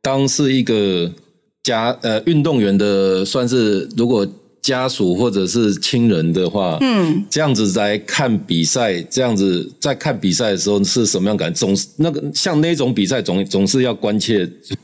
[0.00, 1.10] 当是一个
[1.62, 4.26] 家呃运动员的，算是如果。
[4.66, 11.54] 家属或者是亲人的话，嗯，这样子来看比赛，这样子在看比赛的时候是什么样感？
[11.54, 14.38] 总是那个像那种比赛，总总是要关切。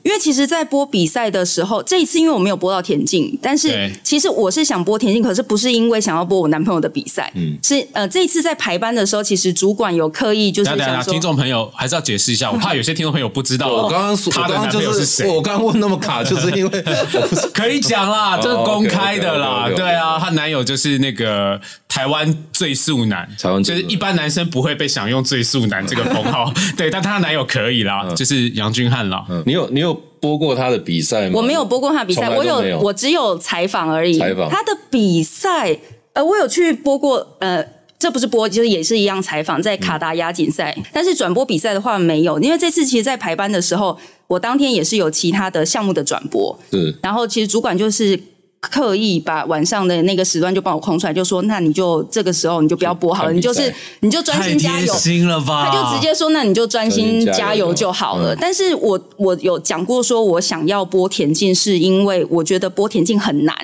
[0.05, 16.85] 因为其实，在播比赛的时候，这一次因为我没有播到田径，但是其实我是想播田径，可是不是因为想要播我男朋友的比赛，嗯，是呃，这一次在排班的时候，其实主管有刻意就是想说，听众朋友还是要解释一下，我怕 有些听众朋友不知道，我刚刚说他的男朋友是谁，我刚刚问那么卡，就是因为
[17.53, 19.69] 可以讲啦，这是公开的啦。
[19.77, 29.25] 对啊，她男友就是那个台湾最速男，台湾就是一般男生不会被享用最速男这个封号， 对，但她男友可以啦，就是杨俊汉啦。
[29.47, 31.33] 你有你有播过他的比赛吗？
[31.35, 34.19] 我没有播过他的比赛，我有我只有采访而已。
[34.19, 34.49] 采访。
[34.49, 35.77] 他的比赛，
[36.13, 37.65] 呃，我有去播过，呃，
[37.99, 48.32] 这不是播，就是也是一样采访在卡达亚锦赛，但是转播比赛的话没有，因为这次其实，在排班的时候，我当天也是有其他的项目的转播，是，然后其实主管就是。
[48.71, 54.95] 刻意把晚上的那个时段就帮我空出来，就说那你就这个时候你就不要播好了，你就是你就专心加油。
[54.95, 55.69] 心了吧？
[55.69, 58.37] 他就直接说那你就专心加油就好了。
[58.37, 63.57] 但是我我有讲过说，我想要播田径，是因为我觉得播田径很难，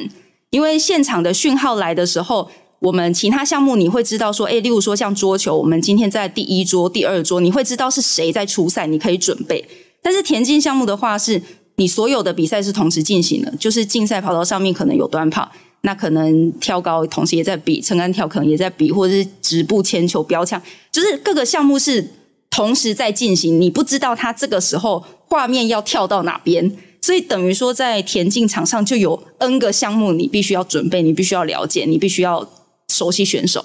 [0.51, 9.65] 因为现场的讯号来的时候，我们其他项目你会知道说，哎，例如说像桌球，我们今天在第一桌、第二桌，你会知道是谁在出赛，你可以准备。
[10.03, 11.41] 但是田径项目的话是。
[11.79, 15.51] 你所有的比赛是同时进行的，就是竞赛跑道上面可能有短跑，
[15.83, 20.61] 那可能跳高同时也在比，撑杆跳可能也在比，或者是直步铅球标枪，
[20.93, 22.11] 就是各个项目是
[22.51, 23.61] 同时在进行。
[23.61, 32.49] 你不知道他这个时候画面要跳到哪边，所以等于说在田径场上就有 N 个项目，你必须要准备，你必须要了解，你必须要
[32.89, 33.65] 熟悉选手。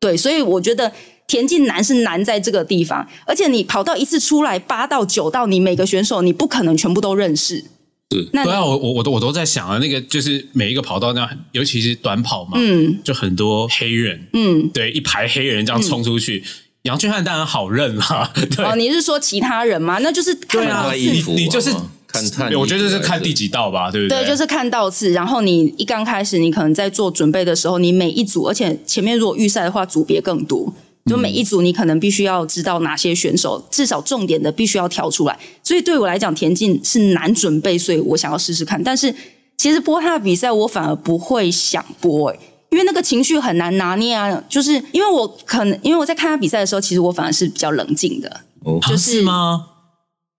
[0.00, 0.92] 对，所以我觉得。
[1.28, 7.62] 田径难是难在这个地方，而且你跑到一次出来八到九道，你每个选手你不可能全部都认识。
[8.10, 16.42] 是，那对啊，我我我都我都在想啊，那个就是每一个跑道那，尤其是短跑嘛，嗯，就很多黑人，嗯，对，一排黑人这样冲出去，
[16.84, 18.32] 杨俊汉当然好认啦。
[18.64, 19.98] 哦，你是说其他人吗？
[20.00, 21.70] 那就是看到衣服，你就是
[22.06, 24.22] 看，我觉得是看第几道吧，对不对？
[24.22, 25.10] 对，就是看道次。
[25.10, 30.72] 然后你一刚开始，你可能在做准备的时候，你每一组，而且前面如果预赛的话，组别更多。
[31.08, 35.38] 就每一组，你可能必须要知道哪些选手，至少重点的必须要挑出来。
[35.62, 38.82] 所以对我来讲，田径是难准备，所以我想要试试看。
[38.82, 39.14] 但是
[39.56, 42.38] 其实播他的比赛，我反而不会想播、欸，
[42.70, 44.42] 因为那个情绪很难拿捏啊。
[44.48, 48.42] 就是因为我可能因为我在看他比赛的时候，其实我反而是比较冷静的。
[48.86, 49.66] 就是是吗？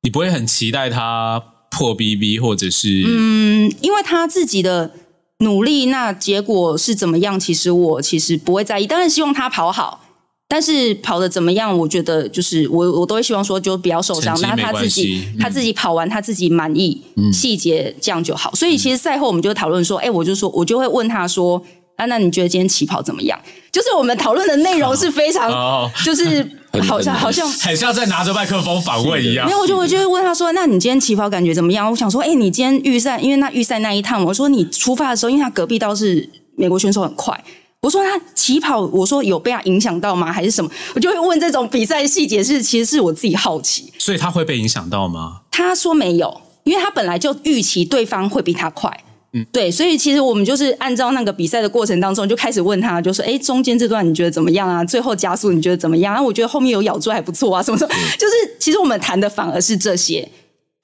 [0.03, 4.91] 你不会很期待他破 BB，或者是嗯，因为他自己的
[5.39, 7.39] 努力，那结果是怎么样？
[7.39, 10.05] 其实我其实不会在意，当然希望他跑好。
[10.51, 11.77] 但是跑的怎么样？
[11.77, 14.35] 我觉得就是我我都会希望说，就不要受伤。
[14.41, 16.99] 那他自己嗯他自己跑完，他自己满意，
[17.31, 18.51] 细节这样就好。
[18.55, 21.63] 所以其实赛后我们就讨论说，哎，我就说我就会问他说，
[21.97, 23.39] 啊，那你觉得今天起跑怎么样？
[23.71, 26.43] 就是我们讨论的内容是非常，哦就是
[26.81, 29.51] 好像好像很像在拿着麦克风访问一样没。
[29.51, 37.43] 有，我就我就会问他说：“那你今天起跑感觉怎么样？”我想说：“哎、你今天预赛，因为那预赛那一趟，我说你出发的时候，因为他隔壁倒是美国选手很快，
[37.81, 40.31] 我说他起跑，我说有被他影响到吗？
[40.31, 40.69] 还是什么？
[40.93, 43.91] 我就会问这种比赛细节，是其实是我自己好奇。
[43.97, 45.41] 所以他会被影响到吗？
[45.49, 48.91] 他说没有，因为他本来就预期对方会比他快。”
[49.31, 54.83] 嗯，对，所以其实我们就是按照那个比赛的过程当中，就开始问他，就说：“哎，中间这段你觉得怎么样啊？
[54.83, 56.15] 最后加速你觉得怎么样？
[56.15, 57.93] 啊，我觉得后面有咬住还不错啊，什么什么。
[58.17, 60.27] 就是其实我们谈的反而是这些。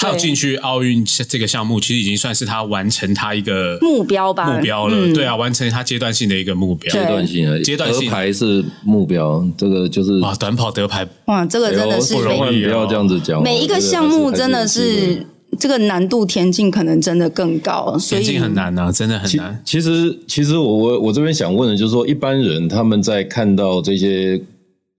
[0.05, 4.95] 他有进去奥运这个项目，其实已经算是他完成他一个目标吧，目标了。
[4.95, 6.91] 嗯对啊，完成他阶段性的一个目标。
[6.93, 13.41] 对阶段性的阶段性得牌是目标，这个就是哇，短跑得牌哇，这个真的是不容易每不要这样子讲。
[13.41, 15.25] 每一个项目真的是
[15.57, 19.61] 这个难度，田径可能真的更高，所以田径很难啊，真的很其难。
[19.63, 24.41] 其实，其实我我我这边想问的就是说，一般人他们在看到这些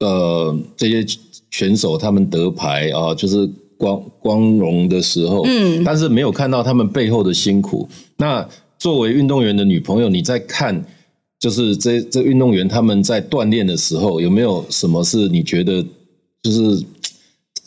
[0.00, 1.04] 呃这些
[1.50, 7.88] 选手他们得牌啊，就是光光荣的时候，嗯，但是没有看到他们背后的辛苦。
[8.16, 8.46] 那
[8.78, 10.84] 作为运动员的女朋友，你在看
[11.38, 15.84] 就是这这运动员他们在锻炼的时候，有没有什么是你觉得
[16.42, 16.84] 就是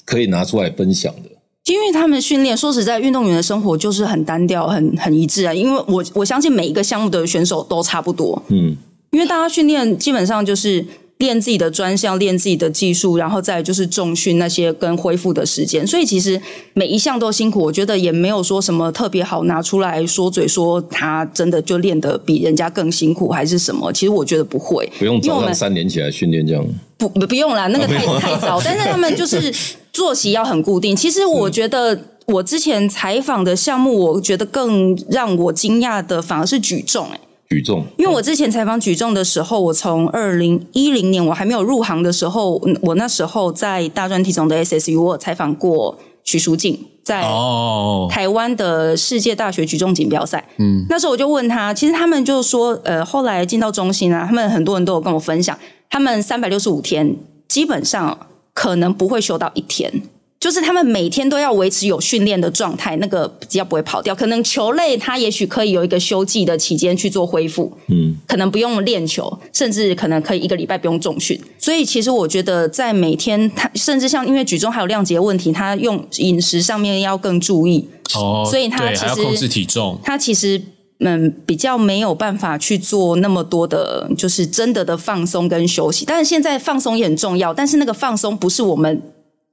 [0.06, 1.30] 可以拿出来分享的？
[1.66, 5.54] 因为他们训练，说实在，运动员的生活就是很单调、很很一致啊。
[5.54, 8.76] 因为我我相信每一个项目的选手都差不多，嗯，
[9.12, 10.84] 因为大家训练基本上就是
[11.20, 15.86] 练自己的专项，练自己的技术，然后再就是重训那些跟恢复的时间。
[15.86, 16.42] 所以其实
[16.74, 23.92] 每一项都辛苦，我觉得也没有说什么特别好拿出来说嘴说他真的就练得比人家更辛苦还是什么。
[23.92, 26.66] 其实我觉得不会，不用早上三点起来训练这样。
[26.98, 28.60] 不不不用啦，那个太太早。
[28.64, 29.54] 但是他们就是
[29.92, 30.96] 作息要很固定。
[30.96, 50.48] 其实我觉得我之前采访的项目，我觉得更让我惊讶的反而是举重、欸，举重，因为我之前采访举重的时候，我从二零一零年我还没有入行的时候，嗯我那时候在大专体总的 SSU，我有采访过许淑静，在哦，台湾的世界大学举重锦标赛。
[50.60, 55.58] 嗯，那时候我就问他，其实他们就说，呃，后来进到中心啊，他们很多人都有跟我分享，
[55.90, 57.16] 他们三百六十五天
[57.48, 60.04] 基本上可能不会休到一天。
[60.40, 64.16] 就是他们每天都要维持有训练的状态，那个比较不会跑掉。
[64.16, 71.38] 可能球类它也许可以有一个休季的期间去做恢复，嗯，可能不用练球，甚至可能可以一个礼拜不用重训。
[71.58, 77.90] 所以其实我觉得，在每天他甚至像因为举重还有量级的问题，他用饮食上面要更注意。
[78.16, 80.60] 哦，所以他其实还要控制体重，他其实
[81.00, 86.06] 嗯比较没有办法去做那么多的，就是真的的放松跟休息。
[86.06, 89.02] 但是现在放松也很重要，但是那个放松不是我们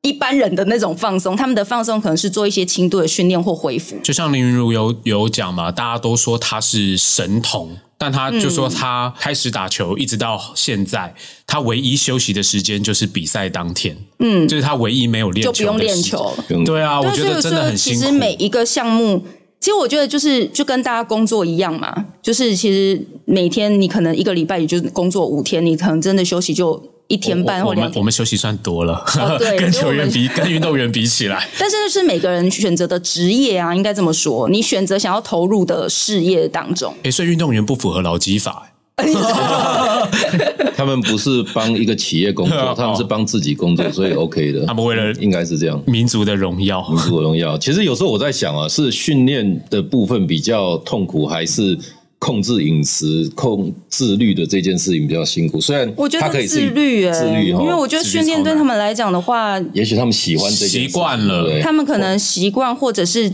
[0.02, 3.96] 一般人的那种放松，他们的放松可能是做一些轻度的训练或恢复。
[4.02, 11.12] 就像林云如有有讲嘛，大家都说他是神童，但他就说他开始打球一直到现在，
[11.44, 16.32] 他唯一休息的时间就是比赛当天，嗯，就是他唯一没有练球就不用练球。
[16.64, 18.00] 对啊，我觉得真的很其辛苦。
[18.00, 19.24] 其实每一个项目，
[19.58, 27.90] 其实我觉得就是就跟大家工作一样嘛，就是其实每天你可能一个礼拜也就工作五天，你可能真的休息就一天半我我或两天。
[27.92, 38.70] 们我们休息算多了，哦对 跟球员比， 跟运动员比起来，但是就是每个人选择的职业啊，应该这么说，你选择想要投入的事业当中，诶，所以运动员不符合劳基法。
[40.74, 44.64] 他们不是帮一个企业工作，他们是帮自己工作，所以 OK 的。
[44.64, 45.78] 他们为了应该是这样。
[45.86, 51.78] 民族的荣耀，民族的荣耀，其实有时候我在想啊，是训练的部分比较痛苦，还是
[52.18, 55.60] 控制饮食、控自律的这件事情比较辛苦？
[55.60, 63.30] 虽然我觉得他可以自自律哎、自律哈，因为我觉得训练对他们来讲的话，也许他们喜欢习惯了他们可能习惯，或者是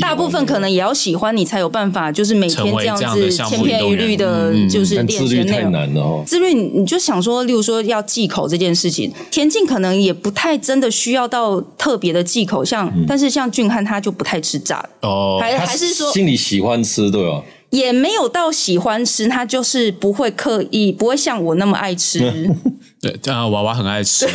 [0.00, 5.72] 大部分可能也要喜欢你，才有办法，就是每天这样子千篇一律的，就是练自律太习内容。
[5.72, 6.22] 难了哦。
[6.26, 17.42] 自律，你就想说，例如说要忌口这件事情，田径可能也不太真的需要到特别的忌口，像、但是像俊汉他就不太吃炸的，哦，还还是说心里喜欢吃，对吧？
[17.70, 22.20] 也没有到喜欢吃，他就是不会刻意，不会像我那么爱吃。
[23.00, 24.26] 对，啊，娃娃很爱吃，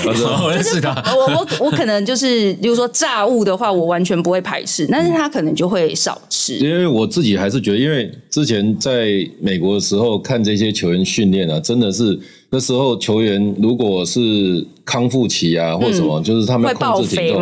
[0.44, 0.94] 我认识他。
[1.16, 6.56] 我 我我可能就是，比如说炸物的话，我完全不会排斥，但是他可能就会少吃。
[6.58, 9.08] 因为我自己还是觉得，因为之前在
[9.42, 12.18] 美国的时候看这些球员训练啊，真的是
[12.52, 17.42] 那时候球员如果是康复期啊或什么，就是他们嗯会爆控制体重。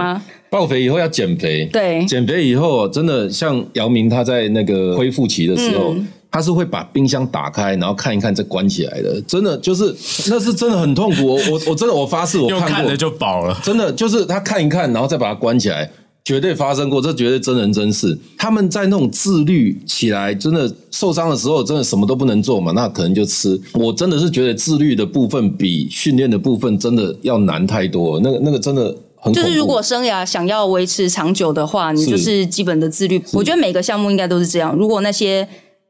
[0.50, 9.86] 爆肥以后要减肥，对减肥以后真的像姚明他在那个恢复期的时候，嗯他是会把冰箱打开，然后看一看再关起来的，真的就是
[10.30, 11.26] 那是真的很痛苦。
[11.26, 13.60] 我我我真的我发誓我 看过看了，就饱了。
[13.64, 15.90] 真的就是他看一看，然后再把它关起来，
[16.24, 18.16] 绝对发生过，这绝对真人真事。
[18.38, 23.60] 他们在那种自律起来，真的受伤的时候，真的什么都不能做嘛，那可能就吃。
[23.74, 29.34] 我真的是觉得自律的部分比训练的部分真的要难太多，那个那个真的很。
[29.34, 33.24] 就是如果生涯想要维持长久的话，你就是基本的自律。
[33.34, 34.76] 我觉得每个项目应该都是这样。
[34.76, 35.48] 如果那些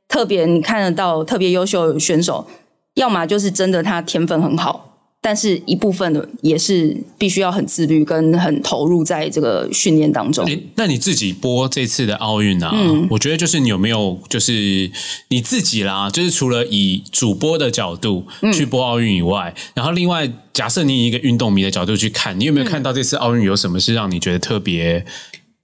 [0.08, 2.48] 特别你看得到特别优秀的选手，
[2.96, 4.89] 要么就是真的他天分很好，
[5.22, 10.46] 但是一部分的也是必须要很自律跟很投入在这个训练当中。
[10.46, 14.90] 诶那你自己播这次的奥运啊，嗯我觉得就是你有没有就是
[15.28, 25.06] 你自己啦，就是除了以主播的角度嗯去播奥运以外，然后另外假设你以一个运动迷的角度去看，你有没有看到这次奥运有什么是让你觉得特别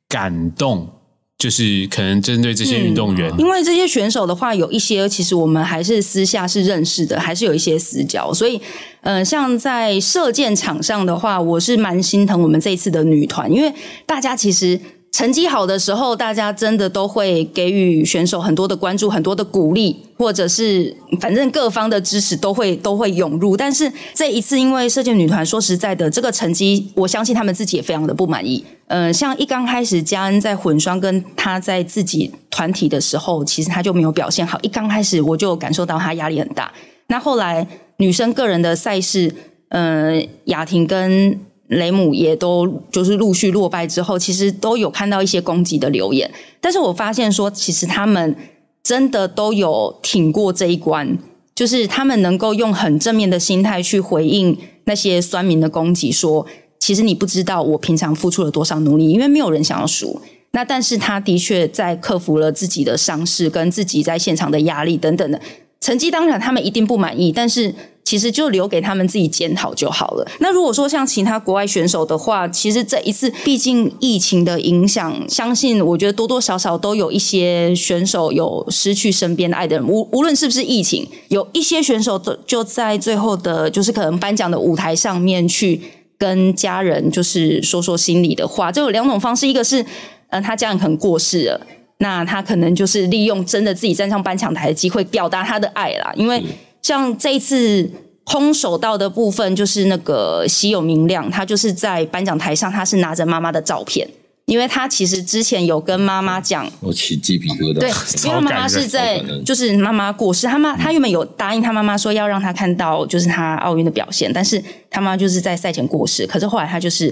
[0.09, 0.89] 感动？
[1.37, 8.59] 就是可能针对这些运动员，因为这些选手的话，有一些其实我们还是私下是认识的，还是有一些私交，所以，
[9.01, 13.73] 呃，像在射箭场上的话，我是蛮心疼我们这一次的女团，因为
[14.05, 14.79] 大家其实。
[15.15, 23.55] 成绩好的时候，大家真的都会给予选手很多的关注、很多的鼓励，或者是反正各方的支持都会都会涌入。
[23.55, 28.65] 但是这一次，因为射箭女团，说实在的，这个成绩，我相信他们自己也非常的不满意。
[28.87, 34.59] 呃，像一刚开始嘉恩在混双跟他在自己团体的时候，其实他就没有表现好。
[34.63, 36.73] 一刚开始我就感受到他压力很大。
[37.07, 37.65] 那后来
[37.99, 39.33] 女生个人的赛事，
[39.69, 46.31] 呃，雅婷跟雷姆也都就是陆续落败之后，其实都有看到一些攻击的留言。
[46.61, 48.35] 但是我发现说，其实他们
[48.83, 51.17] 真的都有挺过这一关，
[51.55, 56.45] 就是他们能够用很正面的心态去回应那些酸民的攻击，说
[56.79, 60.21] 其实你不知道我平常付出了多少努力，因为没有人想要输。
[60.51, 65.41] 那但是他的确在克服了自己的伤势跟自己在现场的压力等等的
[65.81, 67.73] 成绩，当然他们一定不满意，但是
[68.05, 70.25] 其实就留给他们自己检讨就好了。
[70.39, 85.81] 那如果说像其他国外选手的话，其实这一次毕竟疫情的影响，相信我觉得多多少少都有一些选手有失去身边的爱的人，无无论是不是疫情，有一些选手的就在最后的，就是可能颁奖的舞台上面去
[86.17, 88.71] 跟家人就是说说心里的话。
[88.71, 89.83] 这有两种方式，一个是
[90.29, 91.59] 呃他家人可能过世了。
[91.97, 96.11] 那他可能就是利用真的自己站上颁奖台的机会，表达他的爱啦。
[96.17, 96.43] 因为
[96.85, 97.89] 像这一次
[98.23, 104.07] 空手道的部分，就是那个稀有明亮，他就是在颁奖台上，他是拿着妈妈的照片，
[104.45, 107.79] 因为他其实之前有跟妈妈讲，我起鸡皮疙瘩。
[107.79, 107.89] 对，
[108.29, 117.11] 因为妈妈是在就是妈妈过世，他妈他原本有答应他妈妈说要让他看到就是他奥运的表现，但是他妈就是在赛前过世，可是后来他就是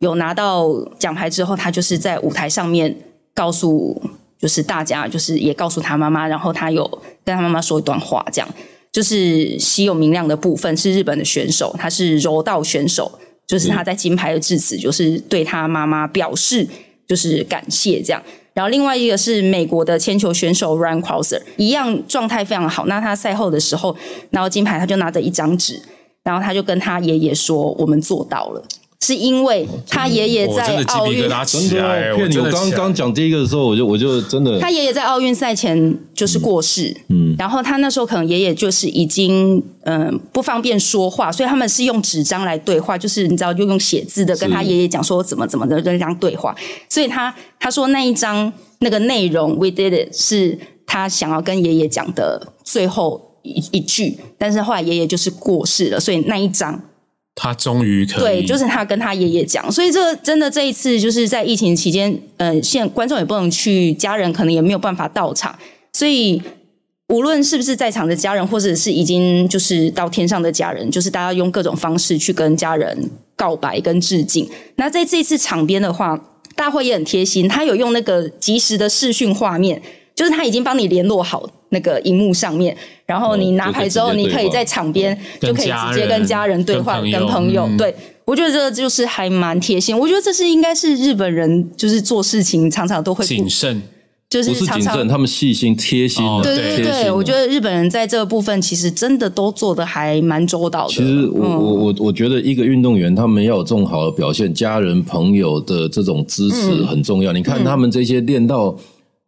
[0.00, 2.94] 有拿到奖牌之后，他就是在舞台上面
[3.32, 4.02] 告诉
[4.38, 6.86] 就是大家，就是也告诉他妈妈，然后他有
[7.24, 8.48] 跟他妈妈说一段话，这样
[8.94, 13.10] 就是稀有明亮的部分是日本的选手，他是柔道选手，
[13.44, 16.64] 就是他在金牌的致辞，就是对他妈妈表示
[17.08, 18.22] 就是感谢这样。
[18.52, 22.86] 然后另外一个是美国的铅球选手 Ryan Crouser，一样状态非常好。
[22.86, 23.96] 那他赛后的时候
[24.30, 25.82] 拿到金牌，他就拿着一张纸，
[26.22, 28.64] 然后他就跟他爷爷说：“我们做到了。”
[29.04, 32.38] 是因为他爷爷在奥运的鸡皮疙，瘩真起来，的骗你！
[32.38, 46.56] 我刚刚讲第一个的时候，我就我就真的他爷爷在奥运赛前就是过世，嗯，然后他那时候可能爷爷就是已经嗯、呃不方便说话，所以他们是用纸张来对话，就是你知道就用写字的跟他爷爷讲说怎么怎么的这样对话，
[46.88, 56.80] 所以他他说那一张那个内容 we did it 是他想要跟爷爷讲的最后一一句，但是后来爷爷就是过世了，所以那一张
[57.34, 65.58] 他终于可以，对，就是他跟他爷爷讲，所以这个真的这一次就是在疫情期间，呃，现观众也不能去，家人可能也没有办法到场，
[65.92, 66.40] 所以
[67.08, 74.48] 无论是不是在场的家人，或者是已经就是到天上的家人，就是大家用各种方式去跟家人告白跟致敬。
[74.76, 76.18] 那在这一次场边的话，
[76.54, 79.82] 大会也很贴心，他有用那个即时的视讯画面，
[80.14, 87.94] 就是他已经帮你联络好那个荧幕上面，然后你拿牌之后，你可以在场边就可以直接跟家人对话，跟朋友对。
[88.26, 93.82] 我觉得这个就是还蛮贴心，我觉得这是应该是日本人就是做事情常常都会谨慎，
[94.30, 100.94] 就是不是常常谨慎，他们细心贴心哦，对对对，我觉得日本人在这个部分其实真的都做的还蛮周到的。
[100.94, 107.30] 其实我嗯我我我觉得一个运动员他们要有这种好的表现，家人朋友的这种支持嗯很重要。
[107.30, 108.74] 你看他们这些练到。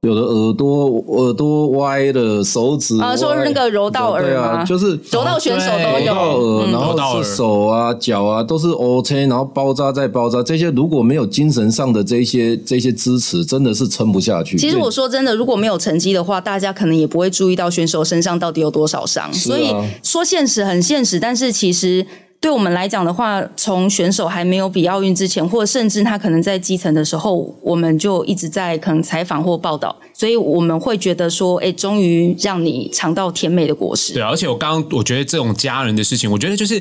[0.06, 14.56] 有的耳朵耳朵歪的，手指啊说歪那个柔道耳对啊，吗就是柔道选手都对有柔道耳，嗯然后是手啊、脚啊都是 OK，然后包扎再包扎，这些如果没有精神上的这些这些支持，真的是撑不下去。
[14.56, 19.32] 其实我说真的，如果没有成绩的话，大家可能也不会注意到选手身上到底有多少伤。
[19.34, 22.06] 所以说现实很现实，但是其实
[22.46, 34.14] 对我们来讲的话，从选手还没有比奥运之前，或甚至他可能在基层的时候，我们就一直在可能采访或报道，所以我们会觉得说，哎，终于让你尝到甜美的果实。
[34.14, 36.80] 对，而且我刚刚我觉得这种家人的事情，我觉得就是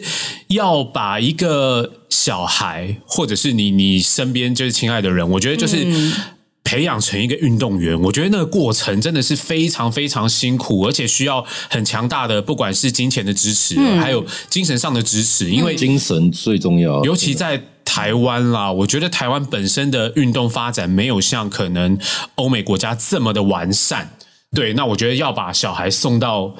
[0.49, 5.88] 要把一个小孩，或者是你你身边就是亲爱的人，我觉得就是。
[6.66, 21.97] 培养成一个运动员，我觉得那个过程真的是非常非常辛苦，而且需要很强大的，不管是金钱的支持，还有精神上的支持，因为精神最重要，尤其在台湾啦，我觉得台湾本身的运动发展没有像可能
[22.34, 24.18] 欧美国家这么的完善。
[24.53, 26.55] 对，那我觉得要把小孩送到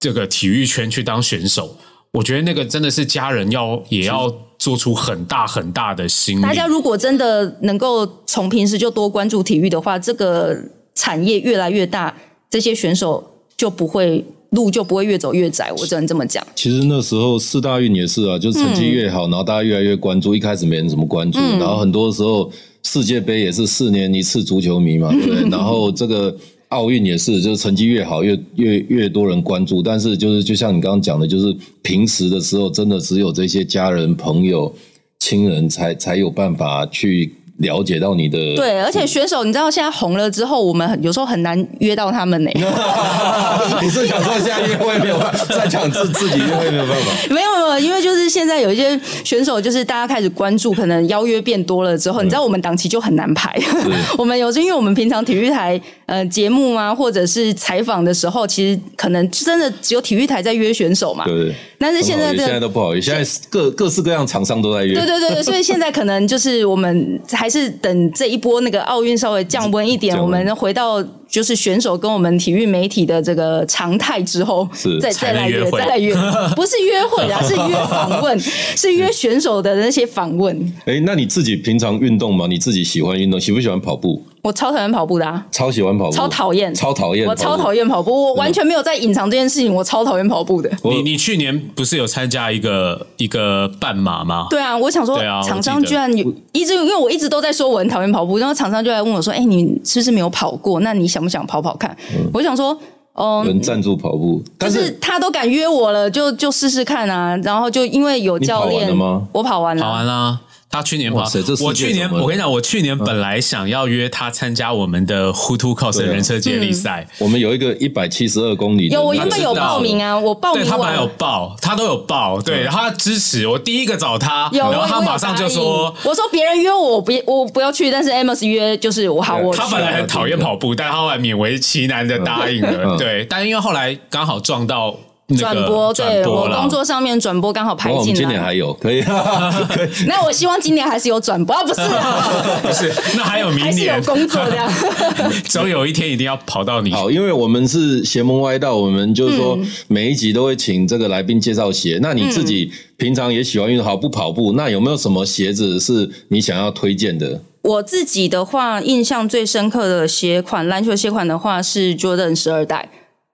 [0.00, 1.78] 这个体育圈去当选手，
[2.14, 6.42] 我觉得那个真的是家人要也要做出很大很大的心力。
[6.42, 10.56] 大家如果真的能够从平时就多关注体育的话，这个
[10.94, 12.14] 产业越来越大，
[12.50, 13.24] 这些选手
[13.56, 15.70] 就不会路就不会越走越窄。
[15.72, 16.44] 我只能这么讲。
[16.56, 20.34] 其实那时候四大运也是啊，就是成绩越好，然后大家越来越关注。
[20.34, 22.50] 一开始没人怎么关注，然后很多时候
[22.82, 25.42] 世界杯也是四年一次足球迷嘛，对不对？
[25.50, 26.34] 然后这个
[26.68, 29.82] 奥运也是，就是成绩越好，越越越多人关注。
[29.82, 34.74] 但是就是就像你刚刚讲的，就是平时的时候，真的只有这些家人、朋友、
[35.18, 38.38] 亲人才才有办法去了解到你的。
[38.56, 42.50] 对，而且选手，你知道现在红了之后，我们很有时候很难约到他们呢、
[43.82, 47.12] 你是想说现在约会没有办法，在讲自自己约会没有办法？
[47.34, 53.52] 没有没有，因为就是现在有一些选手，就是大家开始关注，可能邀约变多了之后，你知道我们档期就很难排。
[54.16, 61.24] 我们有时候因为我们平常体育台呃节目啊，或者是采访的时候，其实可能真的只有体育台在约选手嘛。
[61.24, 61.52] 对？
[61.80, 64.94] 但是现在这现在都不好意思，现在各各式各样厂商都在约。
[64.94, 76.12] 对对对对，所以现在可能就是我们还是等这一波那个奥运稍微降温一点，我们回到就是选手跟我们体育媒体的这个常态之后，是再再来约，再来约，
[76.56, 80.72] 不是约会啊， 是约访问，是约选手的那些访问。
[80.84, 82.46] 哎，那你自己平常运动吗？
[82.48, 84.24] 你自己喜欢运动，喜不喜欢跑步？
[84.42, 87.68] 我超讨厌跑步的啊，超喜欢跑步，超讨厌，超讨厌，我超讨。
[87.78, 90.68] 厌跑步，我完全没有在隐藏这件事情，我超讨厌跑步的。
[90.84, 94.46] 你你去年不是有参加一个一个半马吗？
[94.50, 100.80] 对啊，我想说厂商居然有一直，因为我一直都在说我很讨厌跑步，然后厂商就来问我说：“哎，你是不是没有跑过？
[100.80, 101.96] 那你想不想跑跑看？”
[102.32, 102.76] 我想说，
[103.14, 107.36] 嗯，能赞助跑步，但就是他都敢约我了，就就试试看啊。
[107.44, 110.40] 然后就因为有教你跑完练了吗，我跑完了，跑完啦。
[110.70, 111.24] 他去年跑
[111.60, 121.08] 我去年我跟你讲，我去年本来想要约他参加我们的 Who to Cos 对啊人车接力赛，我们有一个一百七十二公里有我原本有报名啊，我报对他本来有。
[121.18, 138.54] 报，他都有报，对，然后他支持我，第一个找他，有，然后他马上就说，我说别人约我，我不我不要去，但是 Amos 约就是我好，我去他本来很讨厌跑步，但他后来勉为其难的答应了，嗯对，但因为后来刚好撞到那个转播，对我工作上面转播刚好排进来今年还。
[138.54, 139.02] 有可以，
[139.68, 139.88] 可以。
[140.06, 144.72] 那我希望今年还是有转播，啊不是啊， 不是，那还有明年有年，工作这样。
[145.44, 146.90] 总有一天一定要跑到你。
[146.92, 151.98] 好，因为我们是邪门歪道，我们就是说嗯每一集都会请这个来宾介绍鞋。
[152.00, 154.52] 那你自己平常也喜欢运动，好不跑步？
[154.52, 157.42] 那有没有什么鞋子是你想要推荐的？
[157.62, 162.88] 我自己的话，印象最深刻的鞋款，篮球鞋款的话是 Jordan 十二代。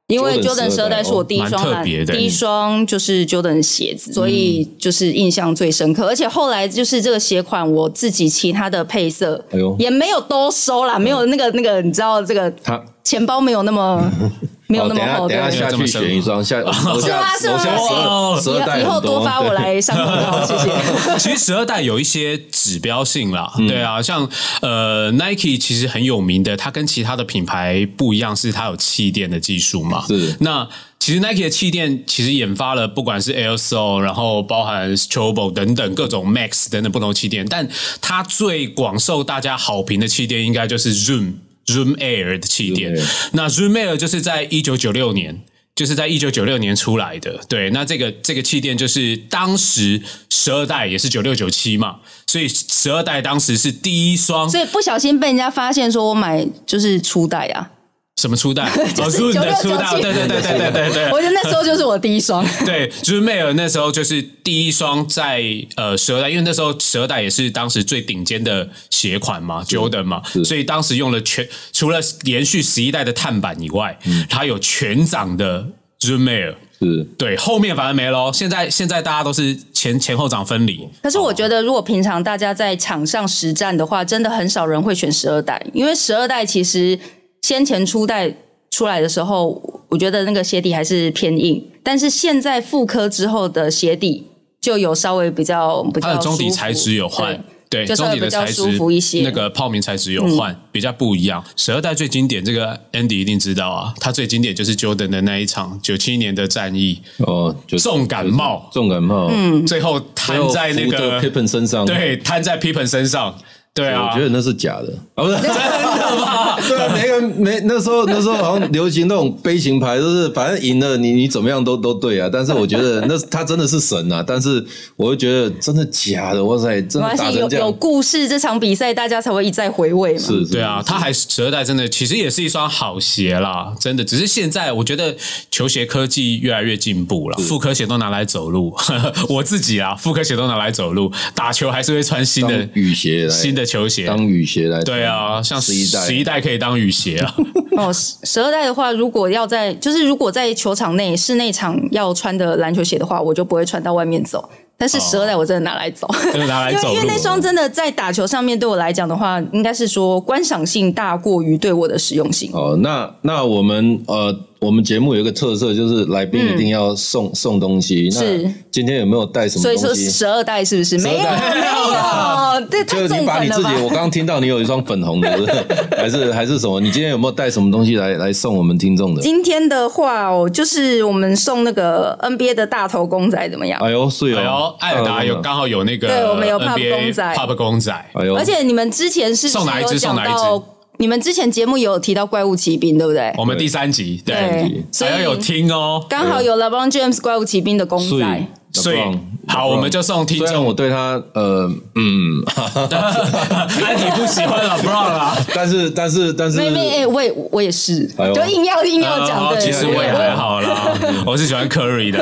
[0.09, 6.07] 因为 Jordan 十二代是我第一双篮，特别的第一双就是 Jordan 鞋子，所以就是印象最深刻。
[6.07, 9.74] 而且后来就是这个鞋款，我自己其他的配色，哎呦。
[9.78, 14.11] 也没有都收啦，没有那个那个，你知道这个他钱包没有那么
[14.66, 17.52] 没有等下那么厚，对等一下下去选一双，下 楼下吗是吗？
[17.52, 20.72] 楼下十二十二代以后多多发我来上广告，谢谢。
[21.18, 24.28] 其实十二代有一些指标性啦，对啊，像
[24.62, 30.06] 呃 Nike 其实很有名的，它跟其他的品牌不一样，是它有气垫的技术嘛。
[30.06, 30.36] 是。
[30.40, 30.66] 那
[30.98, 37.68] 其实 Nike 的气垫其实研发了，不管是 Air Sol，然后包含 Strobo 等等各种 Max 等等不同的气垫，但
[38.00, 41.34] 它最广受大家好评的气垫应该就是 Zoom
[41.66, 42.94] Zoom Air 的气垫。
[43.32, 45.44] 那 Zoom Air 就是在一九九六年。
[45.76, 47.40] 就是在一九九六年出来的。
[47.48, 50.00] 对，那这个这个气垫就是当时
[50.30, 51.96] 十二代也是九六九七嘛，
[52.28, 57.72] 所以十二代当时是第一双所以不小心被人家发现说我买就是初代啊，
[58.16, 58.62] 什么初代？
[58.70, 61.10] 哦，你的初代，96对对对对对对对。
[61.12, 62.46] 我觉得那时候就是我第一双。
[62.64, 65.42] 对，就是迈尔那时候就是第一双在
[65.76, 73.98] 呃十二代，因为那时候十二代也是当时最顶尖的鞋款嘛，Jordan 嘛，所以当时用了全除了连续十一代的碳板以外，
[74.30, 75.66] 它有全掌的
[75.98, 78.30] z o o m a i r 是对，后面反而没喽。
[78.32, 86.98] 现在现在大家都是前前后掌分离，可是我觉得，如果平常大家在场上实战的话，真的很少人会选十二代，因为十二代其实
[87.45, 88.34] 先前初代
[88.70, 94.26] 出来的时候，我觉得那个鞋底还是偏硬，但是现在复刻之后的鞋底
[94.62, 97.84] 就有稍微比较比较它的中底材质有换对。
[97.84, 99.20] 中底的材质服一些。
[99.20, 101.45] 嗯那个泡棉材质有换，比较不一样。
[101.55, 108.70] 十二代最经典，这个 Andy 一定知道啊，它最经典就是 Jordan 的那一场九七年的战役，哦，就重感冒。
[108.72, 109.66] 重感冒，嗯。
[109.66, 113.36] 最后瘫在那个 Pippen 身上，对，瘫在 Pippen 身上，
[113.75, 116.57] 对啊，我觉得那是假的啊，不是真的吗？
[116.68, 122.31] 对啊，每个人没那时候那时候好像流行那种杯型牌，就是反正赢了你你怎么样都都对啊。
[122.33, 124.64] 但是我觉得那他真的是神啊，但是
[124.95, 130.20] 我会觉得真的假的，哇塞，真的没关系，有有打成这样，故事，这场比赛大家才会一再回味嘛。
[130.20, 134.05] 是，对啊，他还是十二代真的其实也是一双好鞋啦，真的。
[134.05, 135.16] 只是现在我觉得
[135.51, 138.72] 球鞋科技越来越进步了，复刻鞋都拿来走路。
[139.29, 144.06] 我自己啊，复刻鞋都拿来走路，打球还是会穿新的雨鞋来新的球鞋。
[144.06, 147.34] 当雨鞋来，对啊，像十一代十一代可以当雨鞋啊。
[147.76, 154.48] 哦，十十二代的话，如果要在就是如果在球场内室内场要穿的篮球鞋的话，我就不会穿到外面走。
[154.76, 162.50] 但是十二代我真的拿来走，真的拿来走 因为因为那双真的在打球上面对我来讲的话，应该是说观赏性大过于对我的实用性。
[162.52, 168.08] 哦，那那我们呃，我们节目有一个特色，就是来宾一定要送、送东西。
[168.12, 170.08] 那是今天有没有带什么所以说东西？
[170.08, 170.96] 十二代是不是？
[170.98, 173.68] 没有代没有， 这太就是你把你自己？
[173.82, 175.54] 我刚刚听到你有一双粉红的，是不是
[175.96, 176.80] 还是还是什么？
[176.80, 179.20] 你今天有没有带什么东西来来送我们听众的？
[179.20, 183.78] 今天的话哦，就是我们送那个 NBA 的大头公仔怎么样？
[183.82, 190.74] 哎呦，是哦，哎呦，艾尔达有刚好有那个对我们有 Pop NBA 公仔 Pop 公仔，哎呦，而且你们之前是不送哪一是有讲只送哪一只到？
[191.05, 193.30] 你们之前节目有提到怪物骑兵，对不对？
[193.36, 196.02] 我们第三集对，对所以还要有听哦。
[196.09, 198.99] 刚好有 LeBron James 怪物骑兵的公仔，所以
[199.47, 200.75] 好，我们就送听虽然我。
[200.75, 202.43] 对他呃嗯，
[202.91, 210.93] 那你不喜欢 LeBron 啦， 但是但是但是妹妹，哎，我也我也是，就硬要硬要讲其实我也还好啦，
[211.25, 212.18] 我 是喜欢 Curry 的。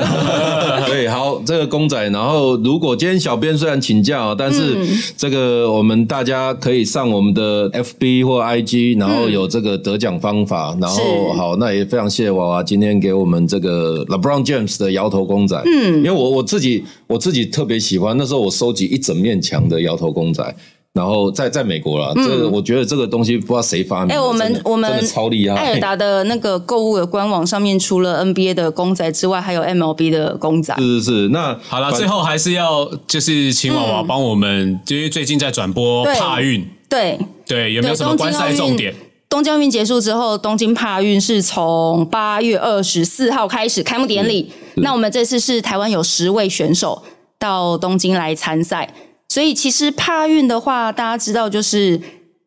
[0.86, 4.76] 对，好，这个公仔，然后如果今天小编虽然请假哦，但是
[5.16, 20.54] 这个我们大家可以上我们的 FB 或 IG，然后有这个得奖方法，然后好，那也非常谢谢娃娃今天给我们这个 LeBron James 的摇头公仔，嗯，因为我我自己我自己特别喜欢，那时候我收集一整面墙的摇头公仔。
[20.94, 30.76] 然后在在美国啦，这个我觉得这个东西不知道谁发明的，哎，我们我们超厉害，艾尔达的那个购物的官网上面，除了 NBA 的公仔之外，还有 MLB 的公仔。
[30.76, 38.94] 是是是，那好了，最后还是要就是请娃娃帮我们，因为最近在转播对帕运，对，对，有没有什么观赛重点？
[39.32, 44.52] 东京奥运结束之后，东京帕运是从八月二十四号开始开幕典礼。
[44.74, 47.02] 那我们这次是台湾有十位选手
[47.38, 48.92] 到东京来参赛，
[49.30, 51.98] 所以其实帕运的话，大家知道就是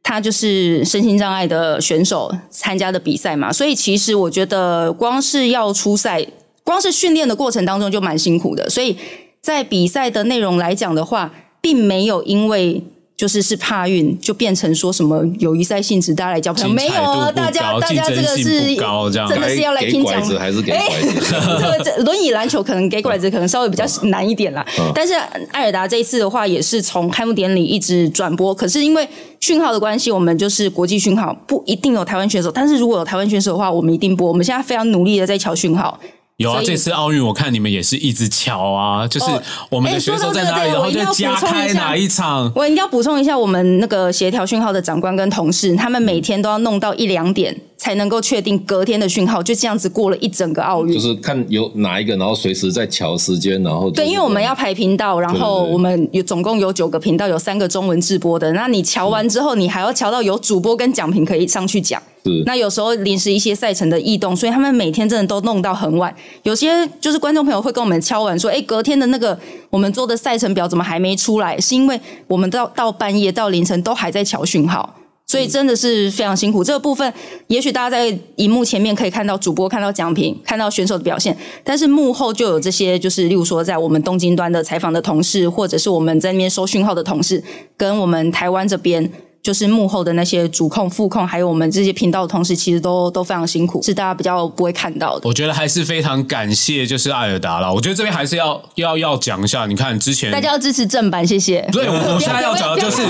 [0.04, 6.24] 他就是身心障碍的选手参加的比赛嘛，所以其实我觉得光是要出赛，
[6.64, 8.96] 光是训练的过程当中就蛮辛苦的，所以
[9.42, 12.84] 在比赛的内容来讲的话，并没有因为。
[13.18, 20.22] 就是是怕运，就变成说什么友谊赛性质，大家来交朋友，没有啊，大家大家这个是真的是要来该听讲。
[20.38, 21.20] 还是给哎拐子？
[21.32, 25.14] 这个这轮椅篮球可能给拐子可能稍微比较 难一点啦，但是
[25.52, 29.08] 艾尔达这一次的话也是从开幕典礼一直转播，可是因为
[29.40, 34.28] 讯号的关系，我们就是国际讯号，不一定有台湾选手，但是如果有台湾选手的话，我们一定播。
[34.28, 35.98] 我们现在非常努力的在瞧讯号，
[36.38, 42.52] 有啊，这次奥运我看你们也是一直瞧啊，就是哦我们的选手在哪里，然后就加开哪一场。
[42.54, 50.94] 我一定要补充一下，我们那个协调讯号的长官跟同事，他们每天都要弄到一两点才能够确定隔天的讯号，就这样子过了一整个奥运。
[50.94, 58.52] 就是看有哪一个，然后随时在调时间，然后、就是、对，因为我们要排频道，然后我们有总共有九个频道，有三个中文直播的。
[58.52, 62.04] 那你瞧完之后，你还要瞧到有主播跟讲评可以上去讲。
[62.26, 66.14] 是那有时候临时一些赛程的异动，所以他们每天真的都弄到很晚。
[66.44, 74.96] 有些就是观众朋友会跟我们敲完说：“哎，隔天的那个我们做的赛程表怎么还没出来？”是因为我们到到半夜到凌晨都还在瞧讯号。
[75.28, 76.64] 所以真的是非常辛苦。
[76.64, 77.12] 这个部分，
[77.48, 87.44] 也许大家在荧幕前面可以看到主播看到奖品，看到选手的表现，但是幕后就有这些，就是例如说在我们东京端的采访的同事，或者是我们在那边收讯号的同事，
[87.76, 89.12] 跟我们台湾这边。
[89.46, 95.28] 就是幕后的那些主控、副控，还有我们这些频道的同事，其实都都非常辛苦，是大家比较不会看到的。
[95.28, 97.72] 我觉得还是非常感谢，就是艾尔达啦。
[97.72, 101.62] 我觉得这边还是要要要讲一下，你看之前大家要支持正版，谢谢。
[101.72, 103.04] 对，我我现在要讲的就是，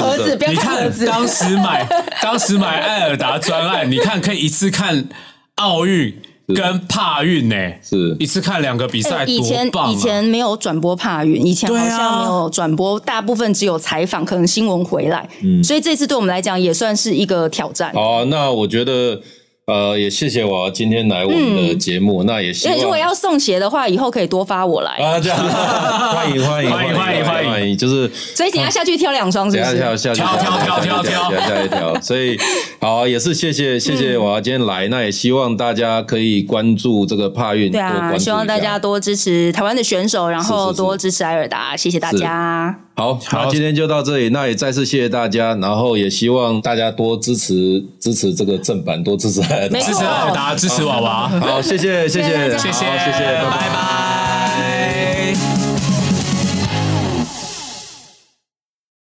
[0.49, 1.87] 你看当时买
[2.21, 5.07] 当时买艾尔达专案，你看可以一次看
[5.55, 6.21] 奥运。
[6.53, 8.15] 跟帕运呢，是。
[8.19, 15.27] 一次看两个比赛，以前以前没有转播帕运，以前好像没有转播，大部分只有采访，可能新闻回来，
[15.63, 17.91] 所以这次对我们来讲也算是一个挑战。
[17.93, 19.21] 好，那我觉得。
[19.65, 24.91] 呃，也谢谢我今天来我们的节目，那也希望如果要送鞋的话，以后可以多发我来。
[24.91, 25.39] 啊，这样。
[25.39, 29.79] 欢迎欢迎欢迎欢迎欢迎，就是所以等下下去挑两双，是不是？
[29.79, 32.37] 下下挑挑挑挑挑下一条，所以
[32.79, 42.84] 好也是谢谢谢谢我今天来，那也希望大家可以关注这个帕运，对啊，希望大家多支持台湾的选手，然后多支持埃尔达，谢谢大家。
[42.95, 44.29] 好，好，今天就到这里。
[44.29, 50.01] 那也再次谢谢大家，然后也希望大家多支持支持这个正版，多支持，支持
[50.33, 51.27] 大家支持娃娃。
[51.27, 53.19] 好，谢谢，谢谢，谢谢，谢谢，
[53.51, 53.94] 拜拜。